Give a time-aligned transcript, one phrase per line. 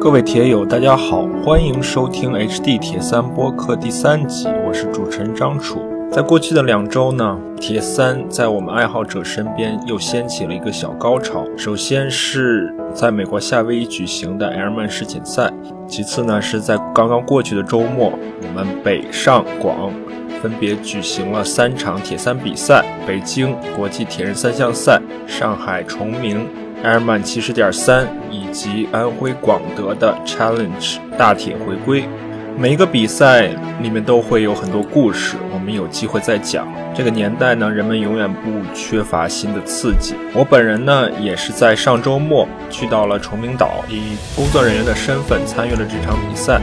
[0.00, 5.80] 各位铁友，大家好，欢迎收听 HD 铁三播客第三集，我是主持人张楚。
[6.12, 11.44] 在过去的两周呢，铁三在我们爱好者身边又掀起了一个小高潮。
[11.56, 15.52] 首先是在美国夏威夷举行的 Airman 世锦赛，
[15.88, 18.12] 其次呢是在刚刚过去的周末，
[18.42, 19.92] 我们北上广
[20.40, 26.46] 分别举行了三场铁三比赛：北京国际铁人三项赛、上海崇明
[26.84, 32.08] Airman 七十点三以及安徽广德的 Challenge 大铁回归。
[32.56, 33.48] 每一个比赛
[33.80, 36.66] 里面都会有很多故事，我们有机会再讲。
[36.92, 40.16] 这个年代呢，人们永远不缺乏新的刺激。
[40.34, 46.60] 我本人呢，也是在上周末去到了崇明岛，以工作人员的身份参与了这场比赛。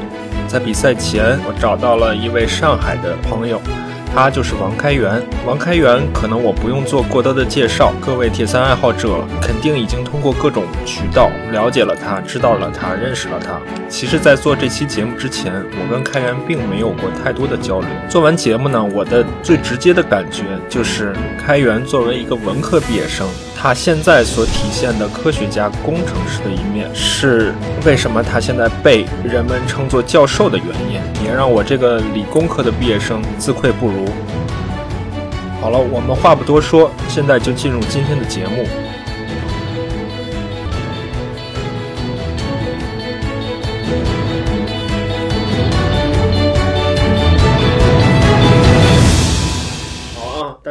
[0.48, 3.62] 在比赛前，我找到了一位上海的朋友。
[4.16, 5.22] 他就是王开元。
[5.46, 13.60] 王开元可能我不用做过多的介绍，各位铁三爱好者肯定已经通过各种渠道了解了他，知道了他，认识了他。
[13.90, 17.90] 其实，在做这期节目之前，我跟开元并没有过太多的交流。
[18.08, 27.54] 做完节目呢，我的最直接的感觉就是，开元作为一个文科毕业生，他现在所体现的科学家、工程师的一面，是
[27.86, 34.06] 为什么他现在被人们称作教授的原因，也让我这个理工科的毕业生自愧不如。
[35.62, 38.68] 好了，我们话不多说，现在就进入今天的节目。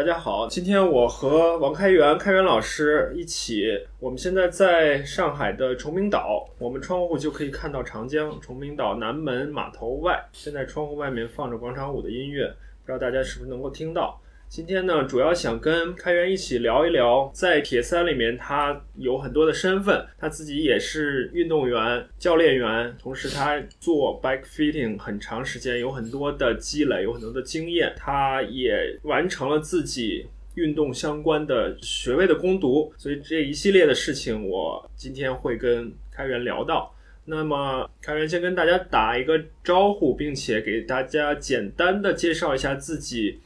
[0.04, 3.64] 大家好，今天我和王开元、开元老师一起，
[3.98, 8.38] 我们现在在上海的崇明岛，我们窗户就可以看到长江。
[8.38, 12.46] 崇明岛南门码头外，现在窗户外面放着广场舞的音乐，
[12.84, 14.20] 不知道大家是不是能够听到。
[14.54, 36.94] 今天呢，主要想跟开源一起聊一聊，在铁三里面，他有很多的身份，他自己也是运动员、教练员，同时他做 bike fitting 很长时间，有很多的积累，有很多的经验，他也完成了自己运动相关的学位的攻读，所以这一系列的事情，我今天会跟开源聊到。
[37.24, 43.40] 那么，开源先跟大家打一个招呼，并且给大家简单的介绍一下自己。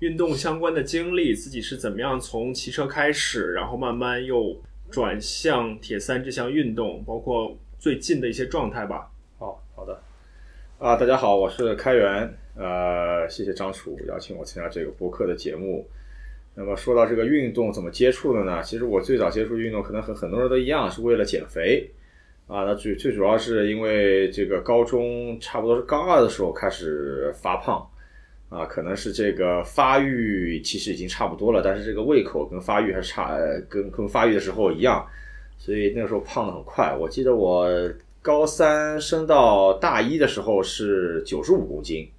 [0.00, 4.58] 运动相关的经历，自己是怎么样从骑车开始，然后慢慢又
[4.90, 9.10] 转向铁三这项运动，包括最近的一些状态吧。
[9.38, 10.00] 好好的，
[10.78, 15.86] 啊，大家好，我是开源，呃，谢谢张楚邀请我参加这个播客的节目。
[16.54, 18.62] 那么说到这个运动怎么接触的呢？
[18.62, 21.86] 其实我最早接触运动，可能和很多人都一样，是为了减肥
[22.46, 22.64] 啊。
[22.64, 27.86] 那最最主要是因为这个高中差不多是高二的时候开始发胖。
[28.50, 33.38] 啊，可能是这个发育其实已经差不多了，但是这个胃口跟发育还是差，
[33.68, 35.06] 跟跟发育的时候一样，
[35.56, 36.92] 所以那个时候胖的很快。
[37.00, 37.68] 我记得我
[38.20, 42.10] 高三升到大一的时候是九十五公斤，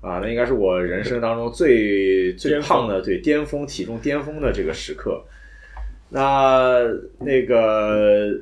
[0.00, 5.22] 啊，那应该是我人生当中最 最胖的，对巅峰体重巅峰的这个时刻。
[6.08, 6.78] 那
[7.18, 8.32] 那个。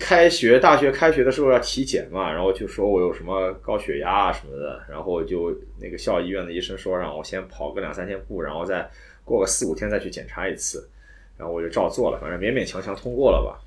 [0.00, 8.90] 开学，大学开学的时候要体检嘛，然后就说我有什么高血压啊什么的，然后就那个校医院的医生说让我先跑个两三天步，然后再
[9.24, 10.88] 过个四五天再去检查一次，
[11.36, 13.60] 然后我就照做了，反正勉勉强强通过了吧。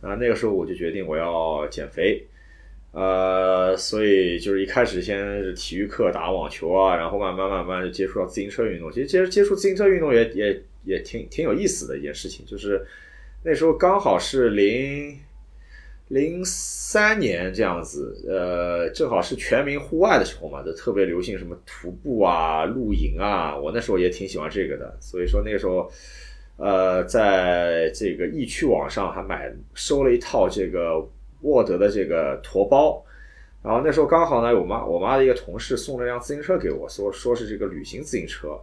[0.00, 2.24] 啊，那个时候我就决定我要减肥，
[2.92, 8.90] 呃，所以就是一开始先是体育课打网球啊，然后慢慢慢慢就接触到自行车运动。
[8.90, 12.82] 其实接接触自行车运动也也也挺挺有意思的一件事情，就是
[13.44, 15.18] 那时候刚好是零。
[16.10, 23.56] 零三年这样子，呃，正好是全民户外的时候嘛，就特别流行什么徒步啊、露营啊。
[23.56, 25.88] 我那时候也挺喜欢这个的，所以说那个时候，
[26.56, 31.00] 呃，在这个易趣网上还买收了一套这个
[31.42, 33.00] 沃德的这个驼包。
[33.62, 38.58] 然后那时候刚好呢，我妈我妈的一个同事送了辆自行车给我，说说是这个旅行自行车。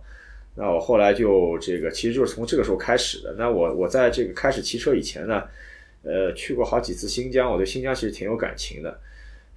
[0.53, 3.33] 那我后来就这个，其实就是从这个时候开始的。
[3.37, 5.41] 那我我在这个开始骑车以前呢。
[6.07, 8.97] 呃，去过好几次新疆，我对新疆其实挺有感情的。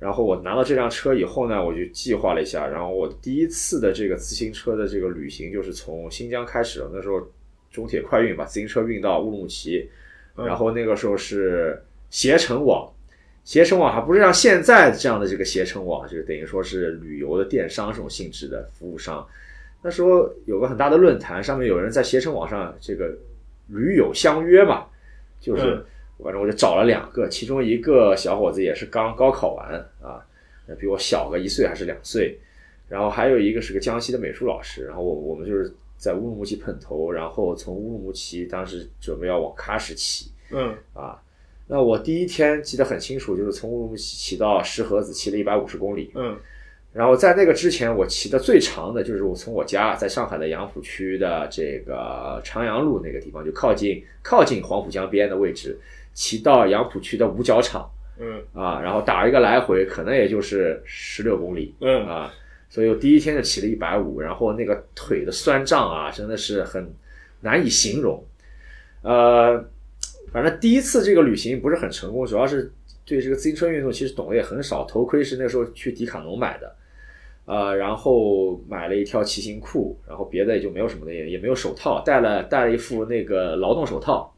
[0.00, 6.82] 然后我拿到这辆车以后呢，我就计划了一下，然后我第一次的这个自行车的这个旅行就是从新疆开始。
[6.92, 7.20] 那时候
[7.70, 9.88] 中铁快运把自行车运到乌鲁木齐，
[10.34, 12.90] 然后那个时候是携程网，
[13.44, 19.24] 携程网还不是像现在这样的这个携程网，就是等于说是旅游的电商这种性质的服务商。
[19.82, 23.14] 那时候有个很大的论坛，上面有人在携程网上这个
[23.68, 24.86] 驴友相约嘛，
[25.38, 25.84] 就是。
[26.22, 30.24] 反正我就找了两个，其中一个小伙子也是刚高考完啊，
[30.78, 32.38] 比我小个一岁还是两岁，
[32.88, 41.20] 然后还有一个是个江西的美术老师，然后我我们就是在乌鲁木齐碰头，然后从乌鲁木齐当时准备要往喀什骑，嗯啊，
[41.66, 46.10] 那我第一天记得很清楚，就是从乌鲁木齐骑到石河子，骑了一百五十公里。
[46.14, 46.36] 嗯
[46.92, 55.78] 然后在那个之前，我骑的最长的就是我从我家在上海的杨浦区的这个长阳路那个地方，就靠近靠近黄浦江边的位置，
[56.12, 62.32] 骑到杨浦区的五角场嗯啊，然后打一个来回，可能也就是十六公里嗯啊。
[62.68, 66.94] 所以我第一天就骑了一百五，然后那个腿的酸胀啊，真的是很
[67.40, 68.22] 难以形容。
[69.02, 69.64] 呃，
[70.32, 72.72] 反正第一次这个旅行不是很成功，主要是
[73.04, 74.84] 对这个自行车运动其实懂得也很少。
[74.84, 76.76] 头盔是那时候去迪卡侬买的，
[77.46, 84.32] 呃，然后买了一条骑行裤，然后别的也就没有什么的，也也没有手套，戴了戴了一副那个劳动手套，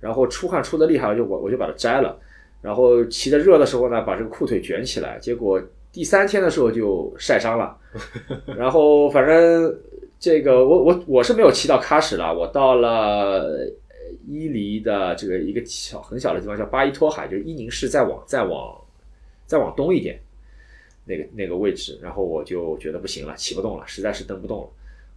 [0.00, 2.18] 然后出汗出的厉害，我就我我就把它摘了，
[2.62, 5.60] 然后骑的热的时候呢，把这个裤腿卷起来，结果
[5.92, 7.76] 第三天的时候就晒伤了，
[8.56, 9.74] 然后反正
[10.18, 13.66] 这个我我我是没有骑到喀什了，我到了
[14.26, 18.76] 伊犁的这个一个小很小的地方叫巴依托海，就是伊宁市再往再往
[19.46, 20.20] 再往东一点
[21.04, 24.68] 那个那个位置，然后我就觉得不行了，骑不动了，实在是蹬不动了。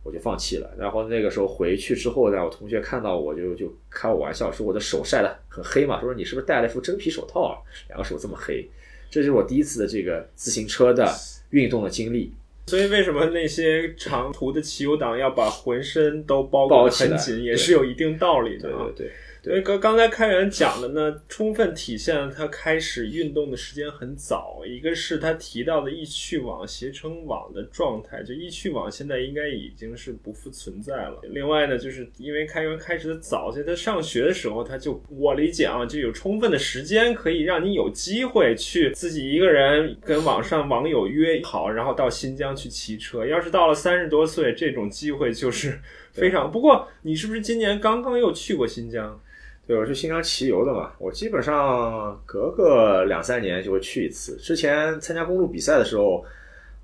[0.10, 7.58] 我就放弃了，然后那个时候回去之后呢，我同学看到我就就开我玩笑，说我的手晒得很黑嘛，说你是不是戴了一副真皮手套啊？
[7.88, 8.68] 两个手这么黑，
[9.10, 11.08] 这就是我第一次的这个自行车的
[11.52, 12.34] 运动的经历。
[12.68, 19.08] 所以为什么那些长途的骑游党要把浑身都包裹很紧，也是有一定道理的对对。
[19.08, 24.62] 对对，刚刚才开源讲的呢，充分体现了他开始运动的时间很早。
[24.68, 31.22] 一个是他提到的易趣网、携程网的状态，就易趣网现在应该已经是不复存在了。
[31.24, 43.26] 另外呢，就是因为开源开始的早，所以他上学的时候，他就我理解啊，就有充分的时间可以让你有机会去自己一个人跟网上网友约好，然后到新疆去骑车。
[43.26, 45.80] 要是到了三十多岁，这种机会就是
[46.14, 46.52] 非常。
[46.52, 49.20] 不过你是不是今年刚刚又去过新疆？
[49.68, 54.36] 对，我是新疆骑游的嘛，我基本上隔个两三年就会去一次。
[54.38, 56.26] 之前参加公路比赛的时候，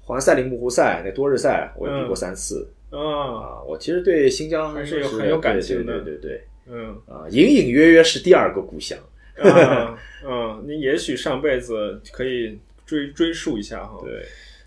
[0.02, 3.64] 环赛里木湖赛那多日赛我也比过三次、啊，啊。
[3.64, 8.96] 我其实对新疆还是有很有感情的对对对对嗯对啊，隐隐约约是第二个故乡。
[9.38, 14.00] 啊，嗯，你也许上辈子可以追追溯一下哈。
[14.04, 14.24] 对，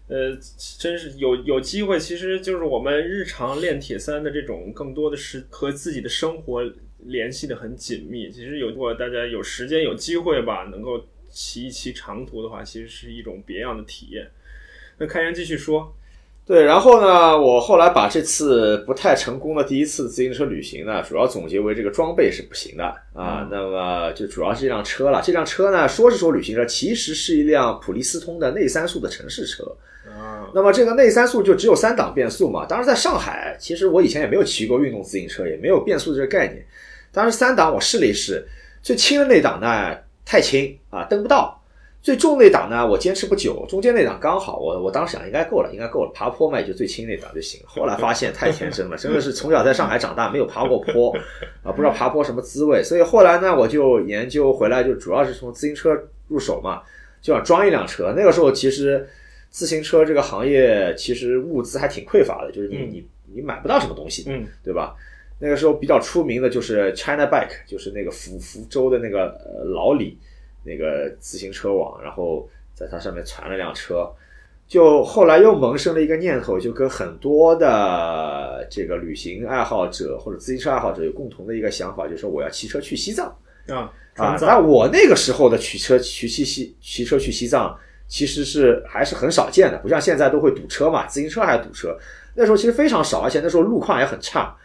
[0.08, 0.34] 呃，
[0.78, 6.62] 真是有有机会，其实就是我们日常练铁三的这种，更多的是和自己的生活
[7.00, 8.30] 联系的很紧密。
[8.30, 14.30] 其实有如果大家有时间有机会吧，能够骑一骑长途的话，其实是一种别样的体验。
[14.96, 15.94] 那开源继续说，
[16.46, 23.42] 对，然后呢，我后来把这次不太成功的第一次自行车旅行呢，主要总结为这个装备是不行的啊。
[23.42, 25.20] 嗯那么就主要是这辆车了。
[25.22, 29.62] 这辆车呢，说是说旅行车，其实是一辆普利司通的内三速的城市车。
[30.54, 32.64] 那么这个内三速就只有三档变速嘛。
[32.66, 36.64] 当时，在上海，其实我以前也没有骑过运动自行车，也没有变速这个概念。
[37.12, 38.46] 当时三档我试了一试，
[38.82, 41.60] 最轻的那档呢太轻啊，蹬不到；
[42.00, 44.58] 最重那档呢我坚持不久，中间那档刚好。
[44.58, 47.60] 我我当时想应该够了，应该够了，爬坡嘛也就最轻那档就行。
[47.66, 51.14] 后来发现太天真了，真的是从小在上海长大，没有爬过坡
[51.62, 52.82] 啊，不知道爬坡什么滋味。
[52.82, 55.90] 所以后来呢，我就研究回来，就主要是从自行车
[56.28, 56.82] 入手嘛，
[57.20, 58.14] 就想装一辆车。
[58.16, 59.06] 那个时候其实。
[59.50, 64.96] 自行车这个行业其实物资还挺匮乏的，就是你、嗯你你买不到什么东西，嗯对吧？
[65.38, 70.18] 那个时候比较出名的就是 China Bike，就是那个福福州的那个呃老李
[70.64, 74.10] 那个自行车网，然后在它上面传了辆车，
[74.66, 83.26] 就后来又萌生了一个念头，就跟很多的这个旅行爱好者或者自行车爱好者有共同的一个想法，就是说我要骑车去西藏。
[83.68, 91.96] 啊，啊，那我那个时候的骑车骑骑西骑车去西藏，其实是还是很少见的，不像现在都会堵车嘛，自行车还堵车，
[92.34, 94.56] 那时候其实非常少，而且那时候路况也很差，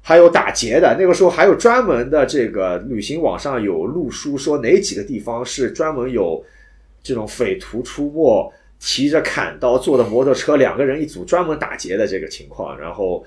[0.00, 6.42] 还有打劫的，那个时候还有专门的这个旅行网上有路书说哪几个地方是专门有
[7.02, 13.24] 这种匪徒出没，提着砍刀坐的摩托车，两个人一组专门打劫的这个情况，然后。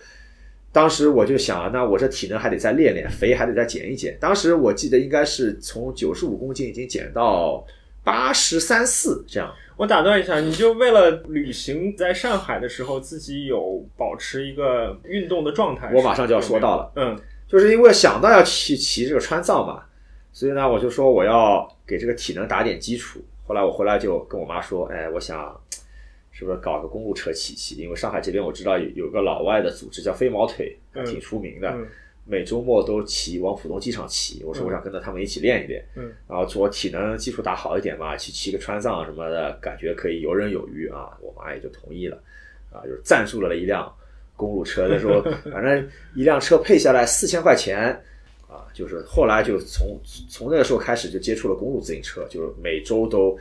[0.72, 4.16] 当时我就想，那我这体能还得再练练，肥还得再减一减。
[4.22, 7.66] 当时我记得应该是从九十五公斤已经减到
[8.10, 9.54] 八十三四这样。
[9.78, 15.92] 我打断一下，你就为了旅行在上海的时候，自己有保持一个运动的状态？
[15.94, 19.84] 我马上就要说到了，嗯就是因为想到要去骑这个川藏嘛，
[20.34, 23.22] 所以呢，我就说我要给这个体能打点基础。
[23.48, 25.58] 后来我回来就跟我妈说，哎，我想
[26.32, 27.76] 是不是搞个公路车骑骑？
[27.76, 31.70] 因为上海这边我知道有有个老外的组织叫飞毛腿，还挺出名的。
[31.70, 31.88] 嗯
[32.30, 41.10] 每周末都骑往浦东机场骑，我说我想跟着他们一起练一练，嗯，然后做体能基础打好一点嘛，去骑个川藏什么的，感觉可以游刃有余啊。
[41.22, 42.22] 我妈也就同意了，
[42.72, 43.92] 啊，就是赞助了一辆
[44.36, 45.22] 公路车，那时候
[45.52, 48.00] 反正一辆车配下来四千块钱，
[48.48, 53.36] 啊，就是后来就从从那个时候开始就接触了公路自行车，就是每周都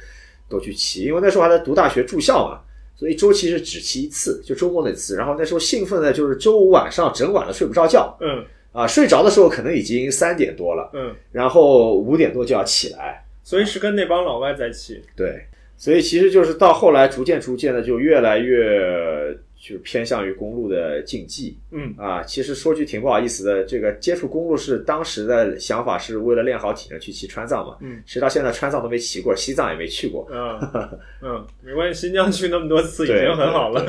[0.49, 2.61] 都去骑，因为那时候还在读大学住校嘛，
[2.97, 5.15] 所以周期是只骑一次，就周末那次。
[5.15, 15.03] 然后那时候兴奋的就是周五晚上整晚的睡不着觉，嗯啊，睡着的时候可能已经三点多了，嗯，然后五点多就要起来，所以是跟那帮老外在一起。
[15.17, 15.45] 对，
[15.77, 21.93] 所以其实就是到后来逐渐逐渐的就越来越就偏向于公路的竞技，嗯。
[21.99, 28.01] 啊，其实说句挺不好意思的，这个接触公路是当时的想法是为了练好体能去骑川藏嘛，嗯。
[28.07, 30.61] 其实到现在川藏都没骑过，西藏也没去过，嗯
[31.23, 33.85] 嗯，没关系，新疆去那么多次已经很好了。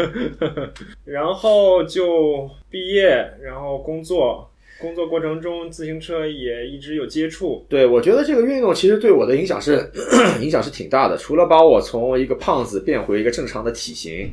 [1.06, 4.49] 然后就毕业，然后工作，
[4.80, 7.66] 工作过程中自行车也一直有接触。
[7.68, 9.92] 对，我觉得这个运动其实对我的影响是
[10.42, 14.32] 影响是挺大的，除了把我从一个胖子变回一个正常的体型，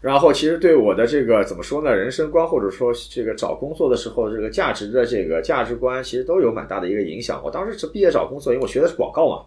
[0.00, 7.42] 然后其实对我的这个怎么说呢，人生观或者说这个找工作的时候这个价值的这个价值观，其实都有蛮大的一个影响。
[7.44, 9.46] 我当时是毕业找工作，因为我学的是广告嘛，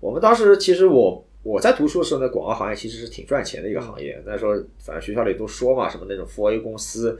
[0.00, 1.24] 我们当时其实我。
[1.44, 4.16] 我在读书的时候呢，广告行业其实是挺赚钱的一个行业。
[4.24, 7.18] 那时候反正学校里都说嘛，什么那种 4A 公司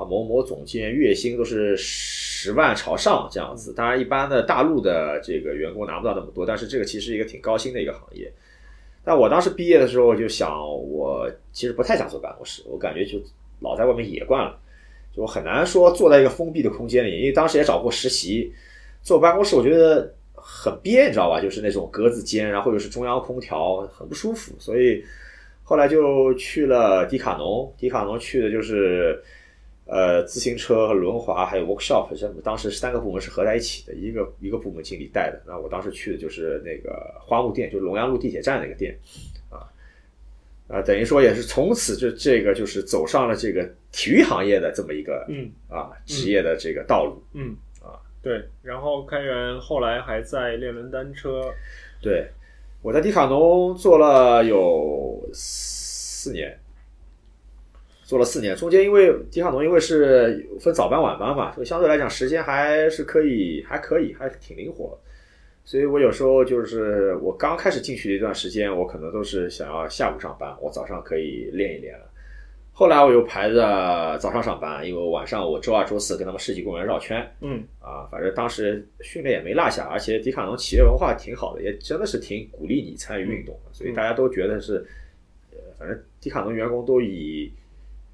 [0.00, 3.74] 啊，某某总监月薪都是十万朝上这样子。
[3.74, 8.32] 当然，一般的大陆的这个员工拿不到那么多，但是这个其实是一个挺高薪的一个行业。
[9.04, 13.18] 但我当时毕业的时候就想，我其实不太想坐办公室，我感觉就
[13.60, 14.58] 老在外面野惯了，
[15.14, 17.18] 就很难说坐在一个封闭的空间里。
[17.18, 18.52] 因为当时也找过实习，
[19.02, 21.40] 坐办公室我觉得很憋，你知道吧？
[21.40, 24.54] 就是那种格子间，然后又是中央空调，很不舒服。
[24.58, 25.04] 所以
[25.62, 29.22] 后来就去了迪卡侬，迪卡侬去的就是
[29.90, 35.42] 呃自行车和轮滑还有 workshop，这当时三个部门是合在一起的，一个一个部门经理带的。
[35.44, 38.96] 那我当时去的就是那个花木店，就是龙阳路地铁站那个店
[39.50, 39.66] 啊。
[40.68, 47.20] 啊，等于说也是从此就这个就是走上了这个体育行业的这么一个嗯啊职业的这个道路。
[47.32, 48.44] 嗯啊，对。
[48.62, 51.52] 然后开源后来还在练轮单车。
[52.00, 52.28] 对，
[52.82, 56.56] 我在迪卡侬做了有四年，
[58.10, 58.56] 做了四年。
[58.56, 64.98] 中间因为迪卡侬因为是分早班晚班嘛，所以相对来讲时间还是可以，还可以，还挺灵活。
[65.64, 72.04] 所以我有时候就是我刚开始进去的一段时间，我可能都是想要下午上班，我早上可以练一练了。
[72.72, 84.84] 后来我又排着早上上班，因为晚上我周二、周四跟他们世纪公园绕圈，嗯啊，反正当时训练也没落下，而且迪卡侬企业文化挺好的，也真的是挺鼓励你参与运动的，所以大家都觉得是，
[85.52, 87.52] 呃，反正迪卡侬员工都以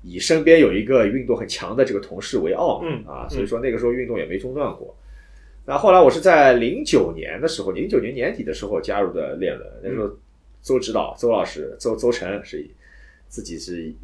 [0.03, 4.97] 以身边有一个运动很强的这个同事为傲嘛，嗯啊，所以说那个时候运动也没中断过。
[5.65, 10.09] 那后来我是在零九年的时候，零九年年底的时候加入的练轮，那时候
[10.62, 12.71] 周指导周老师周周晨是以
[13.26, 13.97] 自己是以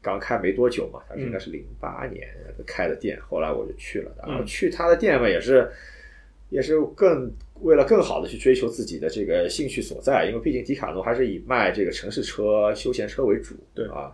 [0.00, 2.26] 刚开没多久嘛，他应该是零八年
[2.66, 5.70] 开的店，后来我就去了，然后去他的店嘛也是
[6.48, 7.30] 也是更
[7.60, 14.10] 为了更好的去追求自己的这个兴趣所在，因为毕竟迪卡侬还是以卖这个城市车、休闲车为主，对啊。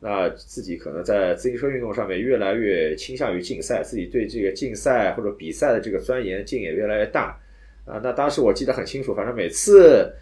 [0.00, 7.38] 那自己可能在自行车运动上面越来越倾向于竞赛，自己对这个竞赛或者比赛的这个钻研劲也越来越大
[7.84, 8.00] 啊。
[8.02, 10.12] 那当时我记得很清楚，反正每次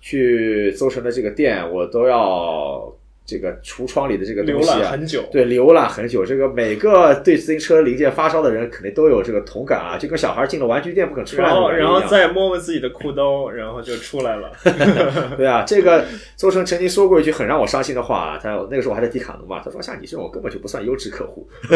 [0.00, 2.94] 去邹城的这个店，我都要
[3.24, 5.24] 这个橱窗里的这个东浏西啊，览很久。
[5.30, 6.26] 对，浏览很久。
[6.26, 14.50] 这个每个对自行车零件发烧的人，肯定都有这个同感啊，就跟小孩进了玩具店不肯出来然后，然后再摸摸自己的裤兜，然后就出来了。
[15.38, 16.04] 对啊，这个
[16.36, 21.48] 邹成曾经说过一句很让我伤心的话啊，他那个时候我还在迪卡侬嘛，他说像你这种根本就不算优质客户。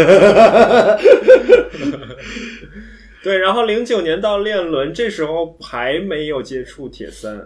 [3.23, 7.45] 对，然后零九年到练轮，这时候还没有接触铁三。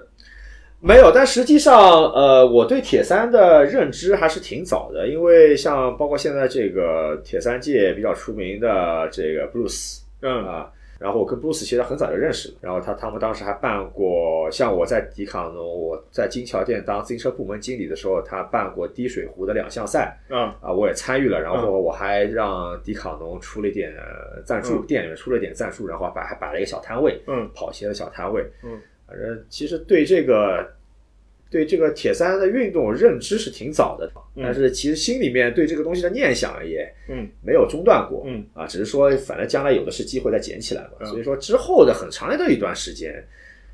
[0.83, 10.47] 没有，但实际上，呃，我对铁三的认知还是挺早的，因为像包括现在这个铁三界比较出名的这个 Bruce 嗯。
[10.47, 20.51] 啊，然后我跟 Bruce 其实很早就认识了，然后他他们当时还办过，像我在迪卡侬，我在金桥店当自行车部门经理的时候，他办过滴水湖的两项赛嗯。
[20.61, 30.73] 啊，我也参与了，然后我还让迪卡侬出了一点呃赞助，嗯店里面出了一点赞助，然后摆还摆了一个小摊位，嗯跑鞋的小摊位，嗯，反正其实对这个
[31.51, 34.45] 对这个铁三的运动认知是挺早的，嗯。
[34.45, 37.29] 但是其实心里面对这个东西的念想也嗯。
[37.45, 38.47] 没有中断过，嗯。
[38.55, 41.07] 啊，只是说反正将来有的是机会再捡起来嘛，嗯。
[41.09, 43.23] 所以说之后的很长的一段时间。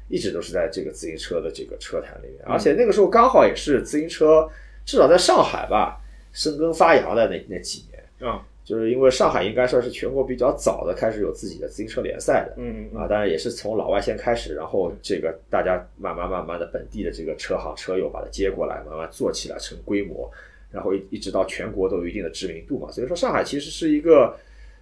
[0.09, 2.53] 一直都是在这个自行车的这个车坛里面，嗯。
[2.53, 4.49] 而且那个时候刚好也是自行车，
[4.85, 6.01] 至少在上海吧，
[6.33, 20.29] 生根发芽的那那几年，啊就是因为上海应该算是全国比较早的开始有自己的自行车联赛的，嗯啊，当然也是从老外先开始，然后这个大家慢慢慢慢的本地的这个车行车友把它接过来，慢慢做起来成规模，
[20.73, 22.91] 然后一一直到全国都有一定的知名度嘛。
[22.91, 24.37] 所以说上海其实是一个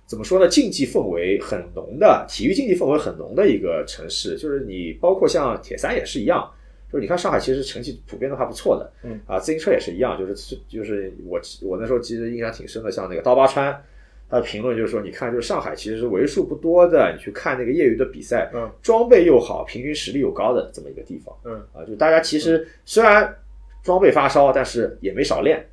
[0.06, 0.48] 怎么说呢？
[0.48, 6.50] 竞技氛围很浓的，体育竞技氛围很浓的一个城市，就是你包括像铁三也是一样，
[6.94, 9.20] 就是你看上海其实成绩普遍都还不错的，嗯。
[9.26, 13.82] 啊，自行车也是一样，就是就是我我那时候其实印象挺深的，像那个刀疤川，
[14.30, 18.70] 他的评论就是说，你看就是上海其实是为数不多的，你去看那个业余的比赛，嗯。
[18.80, 21.56] 装备又好，平均实力又高的这么一个地方，嗯。
[21.72, 23.36] 啊，就大家其实虽然
[23.82, 25.66] 装备发烧，但是也没少练，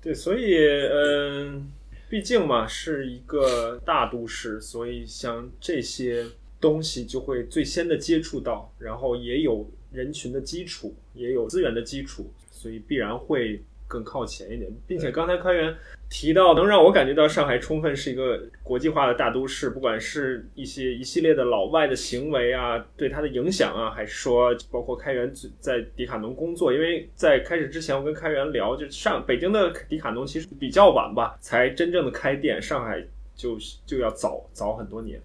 [0.00, 0.56] 对，所以
[0.88, 1.68] 嗯，
[2.08, 6.24] 毕竟嘛是一个大都市，所以像这些
[6.60, 14.70] 东西就会最先的接触到，然后也有人群的基础，也有资源的基础，所以必然会更靠前一点。
[14.86, 15.74] 并且刚才开源
[16.08, 33.04] 提到，能让我感觉到上海充分是一个国际化的大都市，不管是一些一系列的老外的行为啊，对它的影响啊，还是说包括开源在迪卡侬工作，因为在开始之前我跟开源聊，就上北京的迪卡侬其实比较晚吧，才真正的开店，上海
[33.34, 33.56] 就
[33.86, 35.20] 就要早早很多年。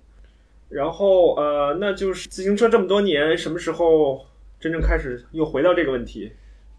[0.69, 4.25] 然后呃，那就是自行车这么多年，什么时候
[4.65, 6.31] 真正开始又回到这个问题？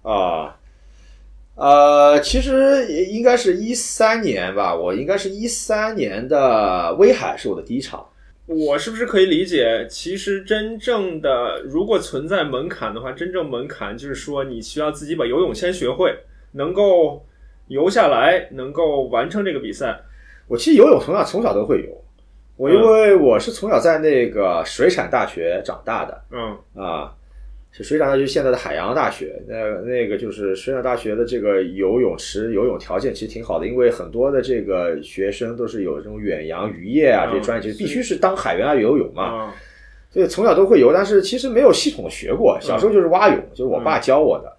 [0.03, 0.59] 啊，
[1.55, 8.05] 呃，其实也应该是一三年吧，我应该是一三年的威海是我的第一场。
[8.47, 16.13] 我是不是可以理解，其实真正的如果存在门槛的话，真正门槛就是说你需要自己把游泳先学会，
[16.55, 17.25] 能够
[17.69, 20.01] 游下来，能够完成这个比赛。
[20.49, 22.05] 我其实游泳从小从小都会游，
[22.57, 27.15] 我因为我是从小在那个水产大学长大的嗯啊，
[27.77, 39.25] 是水产大学现在的海洋大学，那那个就是水产大学的这个游泳池游泳条件其实挺好的，因为很多的这个学生都是有这种远洋渔业啊嗯这些专业，其实必须是当海员啊游泳嘛。
[39.25, 39.55] 啊
[40.09, 42.59] 所以从小都会游，但是其实没有系统学过。
[42.59, 44.51] 小时候就是蛙泳，就是我爸教我的。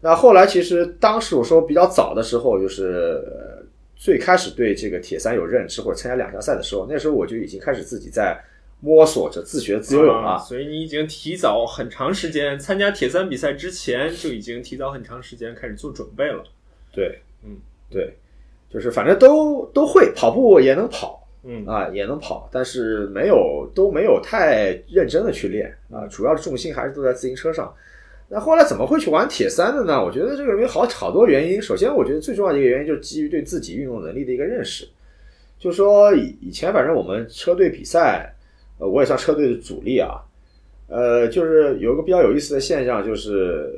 [0.00, 3.64] 那后来其实当时我说比较早的时候，就是呃
[3.94, 8.36] 最开始对这个铁三有认知或者参加两项赛的时候，那时候我就已经开始自己在
[8.84, 10.32] 摸索着自学自由泳了。
[10.32, 16.44] 啊所以你已经提早很长时间参加铁三比赛之前就已经提早很长时间开始做准备了。
[16.92, 17.56] 对，嗯，
[17.90, 18.14] 对，
[18.68, 27.74] 就是反正都都会跑步也能跑嗯啊，也能跑，但是没有都没有太认真的去练啊，主要的重心还是都在自行车上。
[28.28, 30.02] 那后来怎么会去玩铁三的呢？
[30.02, 31.60] 我觉得这个里面好好多原因。
[31.60, 34.88] 首先，我觉得最重要的一个原因就是基于对自己运动能力的一个认识，
[35.58, 38.33] 就是说以以前反正我们车队比赛，
[38.78, 40.20] 呃，我也算车队的主力啊，
[40.88, 43.72] 呃，就是有一个比较有意思的现象，就是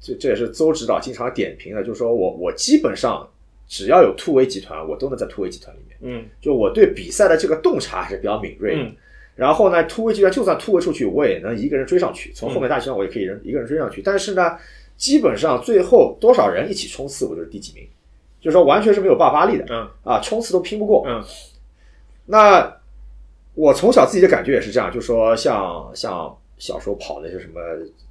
[0.00, 3.28] 这这也是邹指导经常点评的，就是说我我基本上
[3.66, 5.96] 只要有突围集团，我都能在突围集团里面。
[6.04, 8.82] 嗯就我对比赛的这个洞察还是比较敏锐的。
[8.82, 8.96] 嗯
[9.34, 14.02] 然后呢，突围集团就算突围出去，我也能一个人追上去，从后面大集团我也可以人一个人追上去。
[14.02, 14.58] 但是呢，
[14.98, 17.82] 基本上最后多少人一起冲刺，我就是第几名，
[18.42, 21.02] 就是说完全是没有爆发力的嗯啊，冲刺都拼不过。
[21.06, 21.24] 嗯
[22.26, 22.76] 那
[23.54, 27.60] 我从小自己的感觉也是这样，就说像像小时候跑那些什么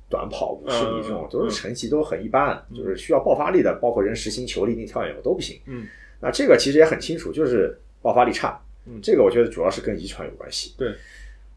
[0.10, 5.60] 短跑五十米这种嗯，都是成绩都很一般，就是需要爆发力的，包括人实心球、立定跳远我都不行。
[5.66, 5.88] 嗯，
[6.20, 8.60] 那这个其实也很清楚，就是爆发力差。
[8.86, 10.74] 嗯这个我觉得主要是跟遗传有关系。
[10.78, 10.92] 对，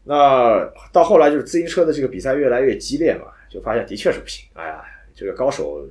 [0.03, 4.45] 那到后来就是自行车的这个比赛越来越激烈嘛，就发现的确是不行。
[4.53, 4.83] 哎呀，
[5.15, 5.87] 这个高手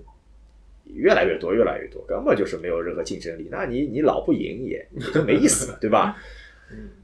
[0.85, 3.48] 越来越多，越来越多，根本就是没有任何竞争力。
[3.50, 6.16] 那你你老不赢也也就没意思了，对吧？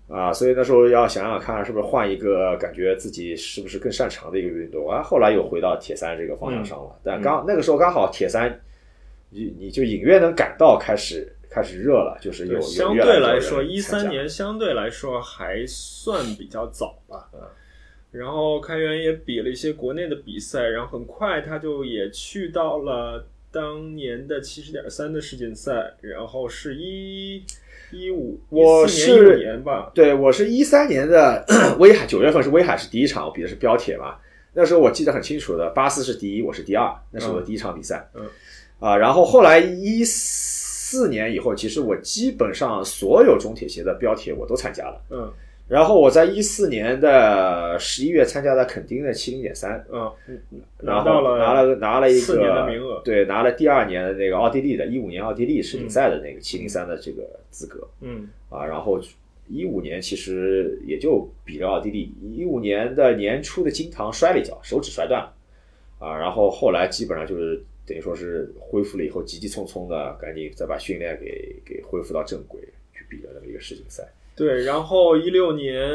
[0.09, 5.03] 啊，所以那时候要想想看，是不是换一个感觉自己是不是更擅长的一个运动啊？
[5.03, 8.61] 后来又回到铁三这个方向上了，但刚那个时候刚好铁三，
[9.31, 17.29] 你你就隐约能感到开始开始热了，就是有有相对来说，一三年相对来说还算比较早吧。
[17.35, 17.40] 嗯
[18.12, 27.40] 然后开源也比了一些国内的比赛，然后很快他就也去到了当年的七十点三的世锦赛，然后是一
[27.92, 31.44] 一五我是五年吧，对，我是一三年的
[31.79, 34.16] 威海，九月份是威海是第一场，我比的是标铁嘛。
[34.53, 38.09] 那时候我记得很清楚的，巴斯是第一，我是第二，那是我的第一场比赛。
[38.14, 38.26] 嗯
[38.79, 45.00] 啊，然后后来一四年以后，其实我基本上所有中铁协的标铁我都参加了。
[45.11, 45.33] 嗯
[45.70, 50.12] 然后我在一四年的十一月参加了垦丁的七零点三，嗯，
[50.78, 57.87] 然后拿到了拿了拿了一个四年的名额对，拿了第二年的那个奥地利的，一五年奥地利世锦赛的那个七零三的这个资格。
[58.00, 59.00] 嗯啊，然后
[59.46, 65.33] 一五年其实也就比了奥地利，一五年的年初的金堂摔了一跤，手指摔断了，
[66.00, 72.61] 啊，然后后来基本上就是等于说是恢复了以后，急急匆匆的赶紧再把训练给给恢复到正轨，
[72.92, 74.02] 去比了那么一个世锦赛。
[74.40, 75.87] 对，然后一六年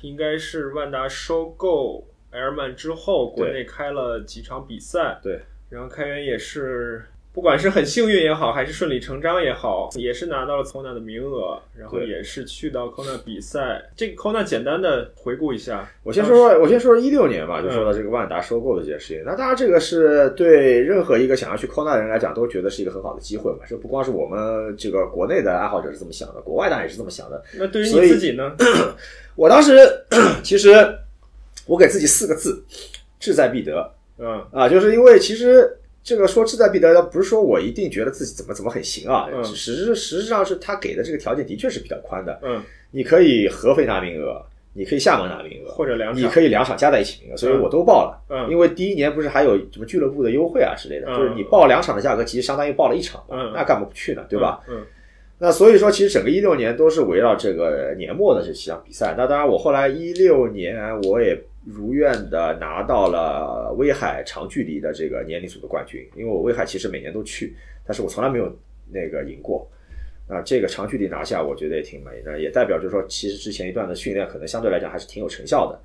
[0.00, 13.82] 应该是万达收购埃尔曼之后，国内开了几场比赛，对，然后开源也是不管是很幸运也好，还是顺理成章也好，也是拿到了 Kona 的名额，然后也是去到 Kona 比赛。
[13.96, 19.22] 这个 Kona 简单的回顾一下，我先说说，我先说说一六年吧，嗯就说到这个万达收购的这件事情。
[19.24, 23.60] 那当然，这个是对任何一个想要去 Kona 的人来讲，都觉得是一个很好的机会嘛。
[23.66, 27.42] 这不光是我们这个国内的爱好者是这么想的，国外当然也是这么想的。
[27.54, 28.54] 那对于你自己呢？
[29.36, 29.78] 我当时
[30.44, 30.70] 其实
[31.64, 32.62] 我给自己四个字：
[33.18, 35.78] 志在必得嗯啊，就是因为其实。
[36.02, 42.38] 这个说志在必得，不是说我一定觉得自己怎么怎么很行啊，嗯实实实际上是他给的这个条件的确是比较宽的。
[42.42, 48.20] 嗯，你可以合肥拿名额，你可以厦门拿名额，或者两场你可以两场加在一起名额，所以我都报了。
[48.30, 54.24] 嗯因为第一年不是还有什么俱乐部的优惠啊之类的，嗯就是你报两场的价格，其实相当于报了一场嘛，嗯那干嘛不去呢？
[54.28, 54.60] 对吧？？
[54.68, 54.84] 嗯
[55.38, 59.16] 那所以说，其实整个一六年都是围绕这个年末的这几场比赛。
[59.18, 68.52] 那当然，我后来一六年我也如愿的拿到了威海长距离的这个年龄组的冠军，因为我威海其实每年都去，但是我从来没有
[68.90, 69.68] 那个赢过。
[70.28, 75.80] 那这个长距离拿下，我觉得也挺满意的，也代表就是说，其实之前一段的训练可能相对来讲还是挺有成效的。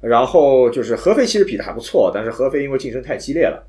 [0.00, 3.66] 然后就是合肥其实比的还不错，但是合肥因为竞争太激烈了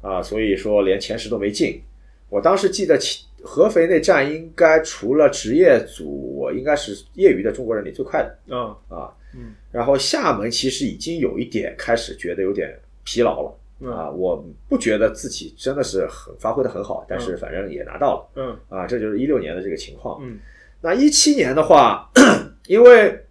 [0.00, 1.82] 啊，所以说连前十都没进。
[2.28, 9.12] 我当时记得其合肥那站应该除了职业组，我应该是业余的中国人里最快的嗯啊。
[9.34, 9.54] 嗯。
[9.70, 13.90] 然后厦门其实已经有一点开始觉得有点疲劳了嗯。
[13.90, 18.58] 啊，我不觉得自己真的是很发挥的很好，但是反正也拿到了嗯。
[18.68, 20.20] 啊，这就是一六年的这个情况。
[20.22, 20.38] 嗯。
[20.80, 22.10] 那一七年的话，
[22.66, 23.24] 因为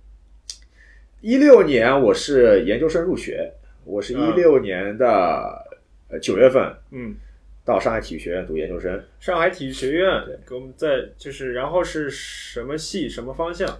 [1.21, 3.51] 一六年我是研究生入学，
[3.85, 5.61] 我是一嗯六年的
[6.09, 7.15] 呃九月份嗯，
[7.71, 9.01] 到上海体育学院读研究生。
[9.19, 10.05] 上海体育学院
[10.45, 13.79] 给我们在就是，然后是什么系什么方向？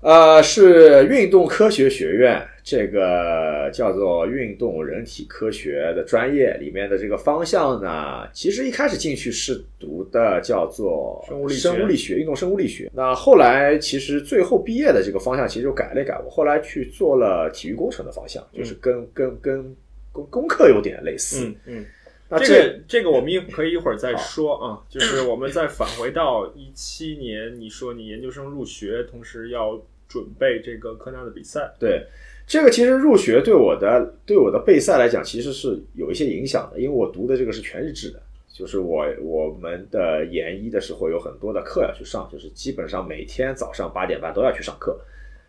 [0.00, 12.90] 呃，是运动科学学院，这个叫做运动人体科学的专业里面的这个方向呢，其实一开始进去是读的叫做生物力学生物力学、运动生物力学。
[12.92, 19.76] 那后来其实最后毕业的这个方向其实就改了一改，我后来去做了体育工程的方向，就是跟跟跟
[20.12, 21.46] 工工科有点类似。
[21.46, 21.86] 嗯嗯。
[22.28, 32.06] 那这个这个我们一可以一会儿再说啊，就是我们再返回到一七年，你说你研究生入学，同时要准备这个科纳的比赛，对，
[32.46, 44.98] 这个其实入学对我的对我的备赛来讲，其实是有一些影响的，因为我读的这个是全日制的，就是我我们的研一的时候有很多的课要去上，就是基本上每天早上八点半都要去上课，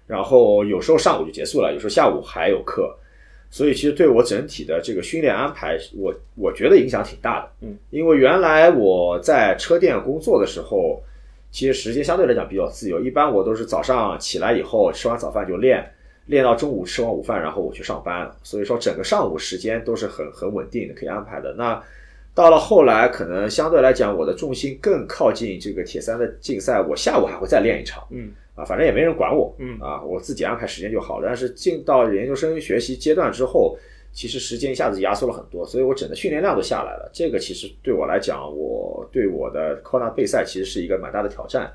[0.07, 2.97] 然后有时候上午就结束了，有时候下午还有课，
[3.55, 7.49] 所以其实对我整体的这个训练安排，我我觉得影响挺大的。
[7.61, 11.01] 嗯，因为原来我在车店工作的时候，
[11.51, 15.89] 其实时间相对来讲比较自由，一般我都是早上起来以后吃完早饭就练，
[16.25, 21.53] 练到中午吃完午饭，然后我去上班，所以说整个上午时间都是很很稳定的，可以安排的。
[21.53, 21.81] 那
[22.33, 28.03] 到了后来，可能相对来讲，我的重心更靠近这个铁三的竞赛，我下午还会再练一场。
[28.09, 31.27] 嗯啊，反正也没人管我，嗯啊，我自己安排时间就好了。
[31.27, 33.77] 但是进到研究生学习阶段之后，
[34.13, 37.09] 其实时间一下子压缩了很多，所以我整个训练量都下来了。
[37.13, 41.71] 这个其实对我来讲，我对我的 Kona 备赛其实是一个蛮大的挑战。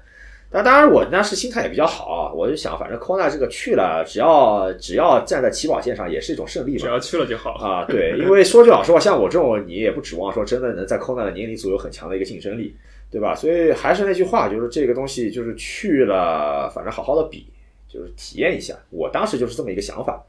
[0.53, 6.79] 但当然，我当时心态也比较好啊，我就想，反正 Kona 这个去了，只要只要站在起跑线上，也是一种胜利嘛。
[6.79, 7.53] 只要去了就好。
[7.53, 12.75] 啊，对，因为说句老实话，像我这种，你也不指望说真的能在 Kona 的年龄组有很强的一个竞争力，
[13.11, 13.35] 对吧？
[13.35, 17.47] 所以还是那句话，就是这个东西就是去了，反正好好的比，
[17.89, 18.79] 就是体验一下。
[18.91, 20.25] 我当时就是这么一个想法，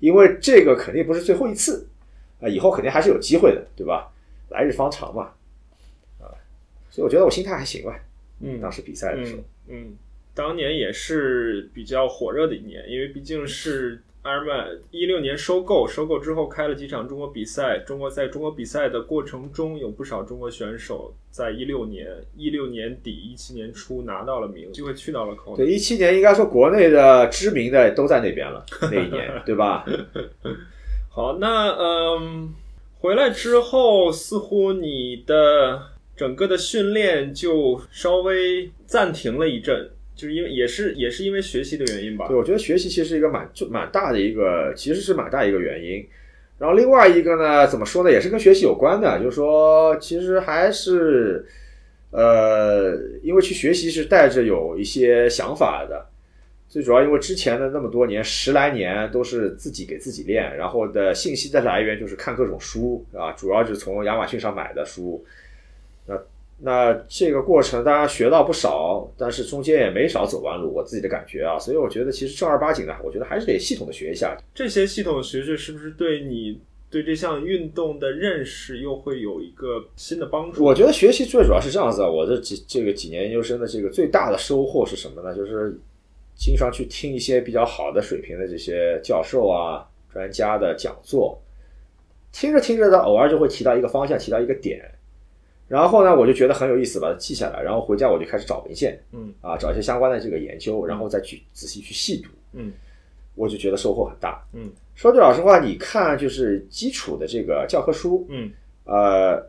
[0.00, 1.88] 因为这个肯定不是最后一次
[2.40, 4.12] 啊，以后肯定还是有机会的，对吧？
[4.50, 5.32] 来日方长嘛，
[6.20, 6.28] 啊，
[6.90, 7.98] 所以我觉得我心态还行吧。
[8.40, 9.96] 嗯当时比赛的时候嗯，嗯，
[10.34, 25.36] 当年也是比较火热的一年，因为毕竟是埃尔曼一六年收购，收购之后开了几场中国比赛，中国在中国比赛的过程中，有不少中国选手在一六年、一六年底、一七年初拿到了名，机会去到了。
[25.56, 29.86] 对，一七年应该说国内的知名的都在那边了，那一年，对吧？
[31.08, 32.52] 好，那嗯，
[32.98, 35.80] 回来之后，似乎你的
[36.16, 42.34] 整个的训练就稍微暂停了一阵，就是因为也是也是因为学习的原因吧对，。
[42.34, 46.04] 我觉得学习其实是一个蛮就蛮大的一个，其实是蛮大一个原因。
[46.58, 51.44] 然后另外一个呢，怎么说呢，也是跟学习有关的，就是说，其实还是，
[52.10, 56.06] 呃，因为去学习是带着有一些想法的。
[56.66, 65.22] 最主要因为之前的那么多年，十来年都是自己给自己练，然后的信息的来源就是看各种书啊，主要是从亚马逊上买的书。
[66.58, 74.36] 那那这个过程大家学到不少，但是中间也没少走弯路，我自己的感觉啊，所以我觉得其实正儿八经的，我觉得还是得系统的学一下。
[74.54, 80.62] 这些系统学学是不是对你对这项运动的认识又会有一个新的帮助？
[80.62, 85.34] 我觉得学习最主要是这样子啊，我这几这个几年研究生的这个最大的收获是什么呢？
[85.34, 85.78] 就是
[86.34, 91.40] 经常去听一些比较好的水平的这些教授啊、专家的讲座，
[92.32, 94.82] 听着听着的，偶尔就会提到一个方向，提到一个点，
[95.68, 99.34] 然后呢，我就觉得很有意思，把它记下来，然后回家我就开始找文献，嗯。
[99.40, 102.72] 啊，找一些相关的这个研究，然后再去仔细去细读，嗯。
[103.34, 104.40] 我就觉得收获很大。
[104.52, 104.70] 嗯。
[104.94, 108.50] 说句老实话，你看就是基础的这个教科书，嗯。
[108.84, 109.44] 呃，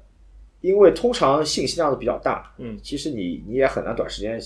[0.62, 2.76] 因为通常信息量都比较大，嗯。
[2.82, 4.40] 其实你你也很难短时间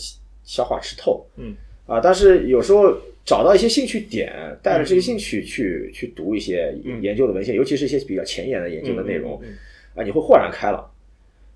[0.44, 1.56] 消化吃透，嗯。
[1.88, 7.02] 啊，但是有时候找到一些兴趣点，带着这些兴趣去去读一些嗯。
[7.02, 9.58] 研究的文献，尤其是一些比较前沿的研究的内容，嗯。
[9.96, 10.91] 啊，你会豁然开朗。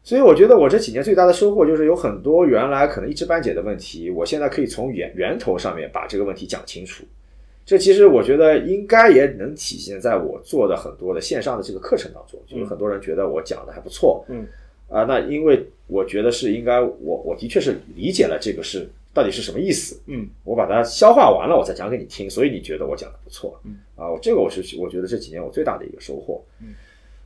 [0.05, 7.03] 所以我觉得我这几年最大的收获就是有很多原来可能一知半解的问题，我现在可以从源源头上面把这个问题讲清楚。
[7.65, 14.45] 这其实我觉得应该也能体现在我做的很多的线上的这个课程当中，就是很多人觉得我讲的还不错，嗯。
[14.87, 20.29] 啊，那因为我觉得是应该我我的确是理解了这个是到底是什么意思，嗯。
[20.43, 23.79] 我把它消化完了，我再讲给你听，所以你觉得我讲的不错，嗯。
[23.95, 26.75] 啊，我这个我是我觉得这几年我最大的一个收获，嗯，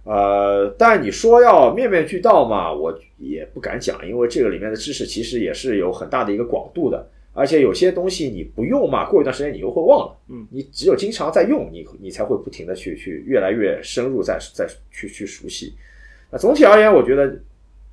[0.03, 15.75] 呃，但你说要面面俱到嘛，我也不敢讲，因为这个里面的知识其实也是有很大的一个广度的，而且有些东西你不用嘛，过一段时间你又会忘了，嗯，你只有经常在用，你你才会不停的去去越来越深入，再再去去熟悉。
[16.31, 17.39] 那总体而言，我觉得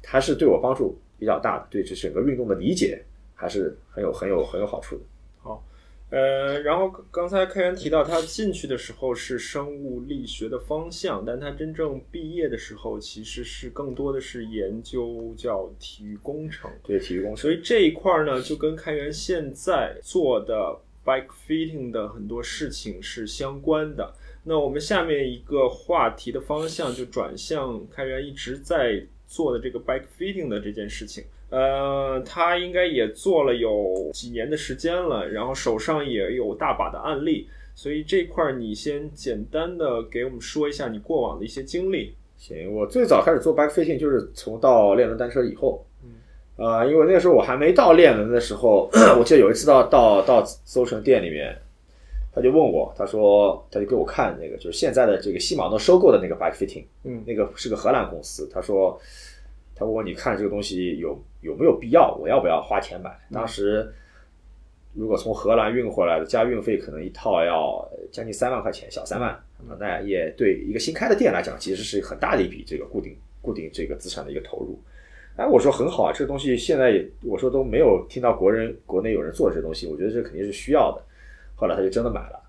[0.05, 3.03] 还是对我帮助比较大的，对这整个运动的理解
[3.35, 5.03] 还是很有很有很有好处的。
[6.09, 16.71] 呃，然后刚才开源提到他进去的时候是生物力学的方向，但他真正毕业的时候其实是更多的是研究叫体育工程。
[16.85, 24.15] 对体育工程，所以这一块儿呢，就跟开源现在做的 bike fitting 的很多事情是相关的。
[24.45, 31.25] 那我们下面一个话题的方向就转向开源一直在做的这个 bike fitting 的这件事情。
[31.49, 42.15] 呃，他应该也做了有几年的时间了，然后手上也有大把的案例，所以这块儿你先简单的给我们说一下你过往的一些经历。
[42.37, 51.57] 行，我最早开始做 bike fitting 就是从到练轮单车以后，嗯啊、因为那个时候我还没到练轮的时候， 我记得有一次到到到搜城店里面，
[52.35, 59.01] 他就问我，他说他就给我看那个就是现在的这个西马诺收购的那个 bike fitting，嗯那个是个荷兰公司，他说
[59.75, 63.11] 他问我你看这个东西有有没有必要，我要不要花钱买？
[63.33, 63.91] 当时
[64.93, 74.79] 如果从荷兰运回来的，加运费可能一套要将近三万块钱，小三万，啊那也对一个新开的店来讲，其实是很大的一笔这个固定固定这个资产的一个投入。
[75.37, 81.03] 哎，我说很好啊，这个东西现在也我说都没有听到国人国内有人做这东西，我觉得这肯定是需要的。
[81.55, 82.43] 后来他就真的买了。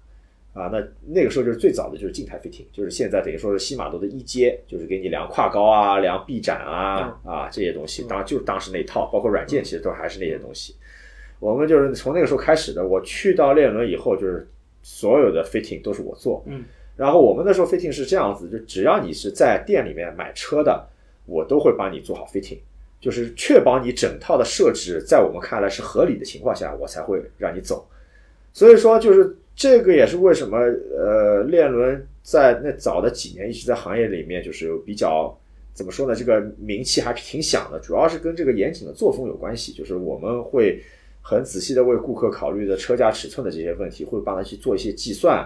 [0.58, 10.76] 啊，那那个时候就是最早的就是静态 fitting，就是现在等于说是西马多的一阶，就是给你量胯高啊、量臂展啊、啊这些东西，当然就是当时那套，包括软件其实都还是那些东西。
[11.40, 12.88] 我们就是从那个时候开始的。
[12.88, 14.48] 我去到列伦以后，就是
[14.82, 16.44] 所有的 fitting 都是我做。
[16.48, 16.64] 嗯，
[16.96, 20.88] 然后我们那时候 fitting 是这样子，就只要你是在店里面买车的，
[21.28, 22.58] 我都会帮你做好 fitting，
[23.00, 27.88] 就是确保你整套的设置在我们看来是合理的情况下，我才会让你走。
[28.52, 30.58] 所以说，就是这个也是为什么
[30.96, 35.36] 呃，链轮在那早的几年一直在行业里面就是比较
[35.74, 36.14] 怎么说呢？
[36.16, 39.74] 这个名气还是挺响的，主要是跟这个严谨的作风有关系。
[39.74, 40.80] 就是我们会
[41.24, 45.40] 很仔细的为顾客考虑的车架尺寸的这些问题，会帮他去做一些计算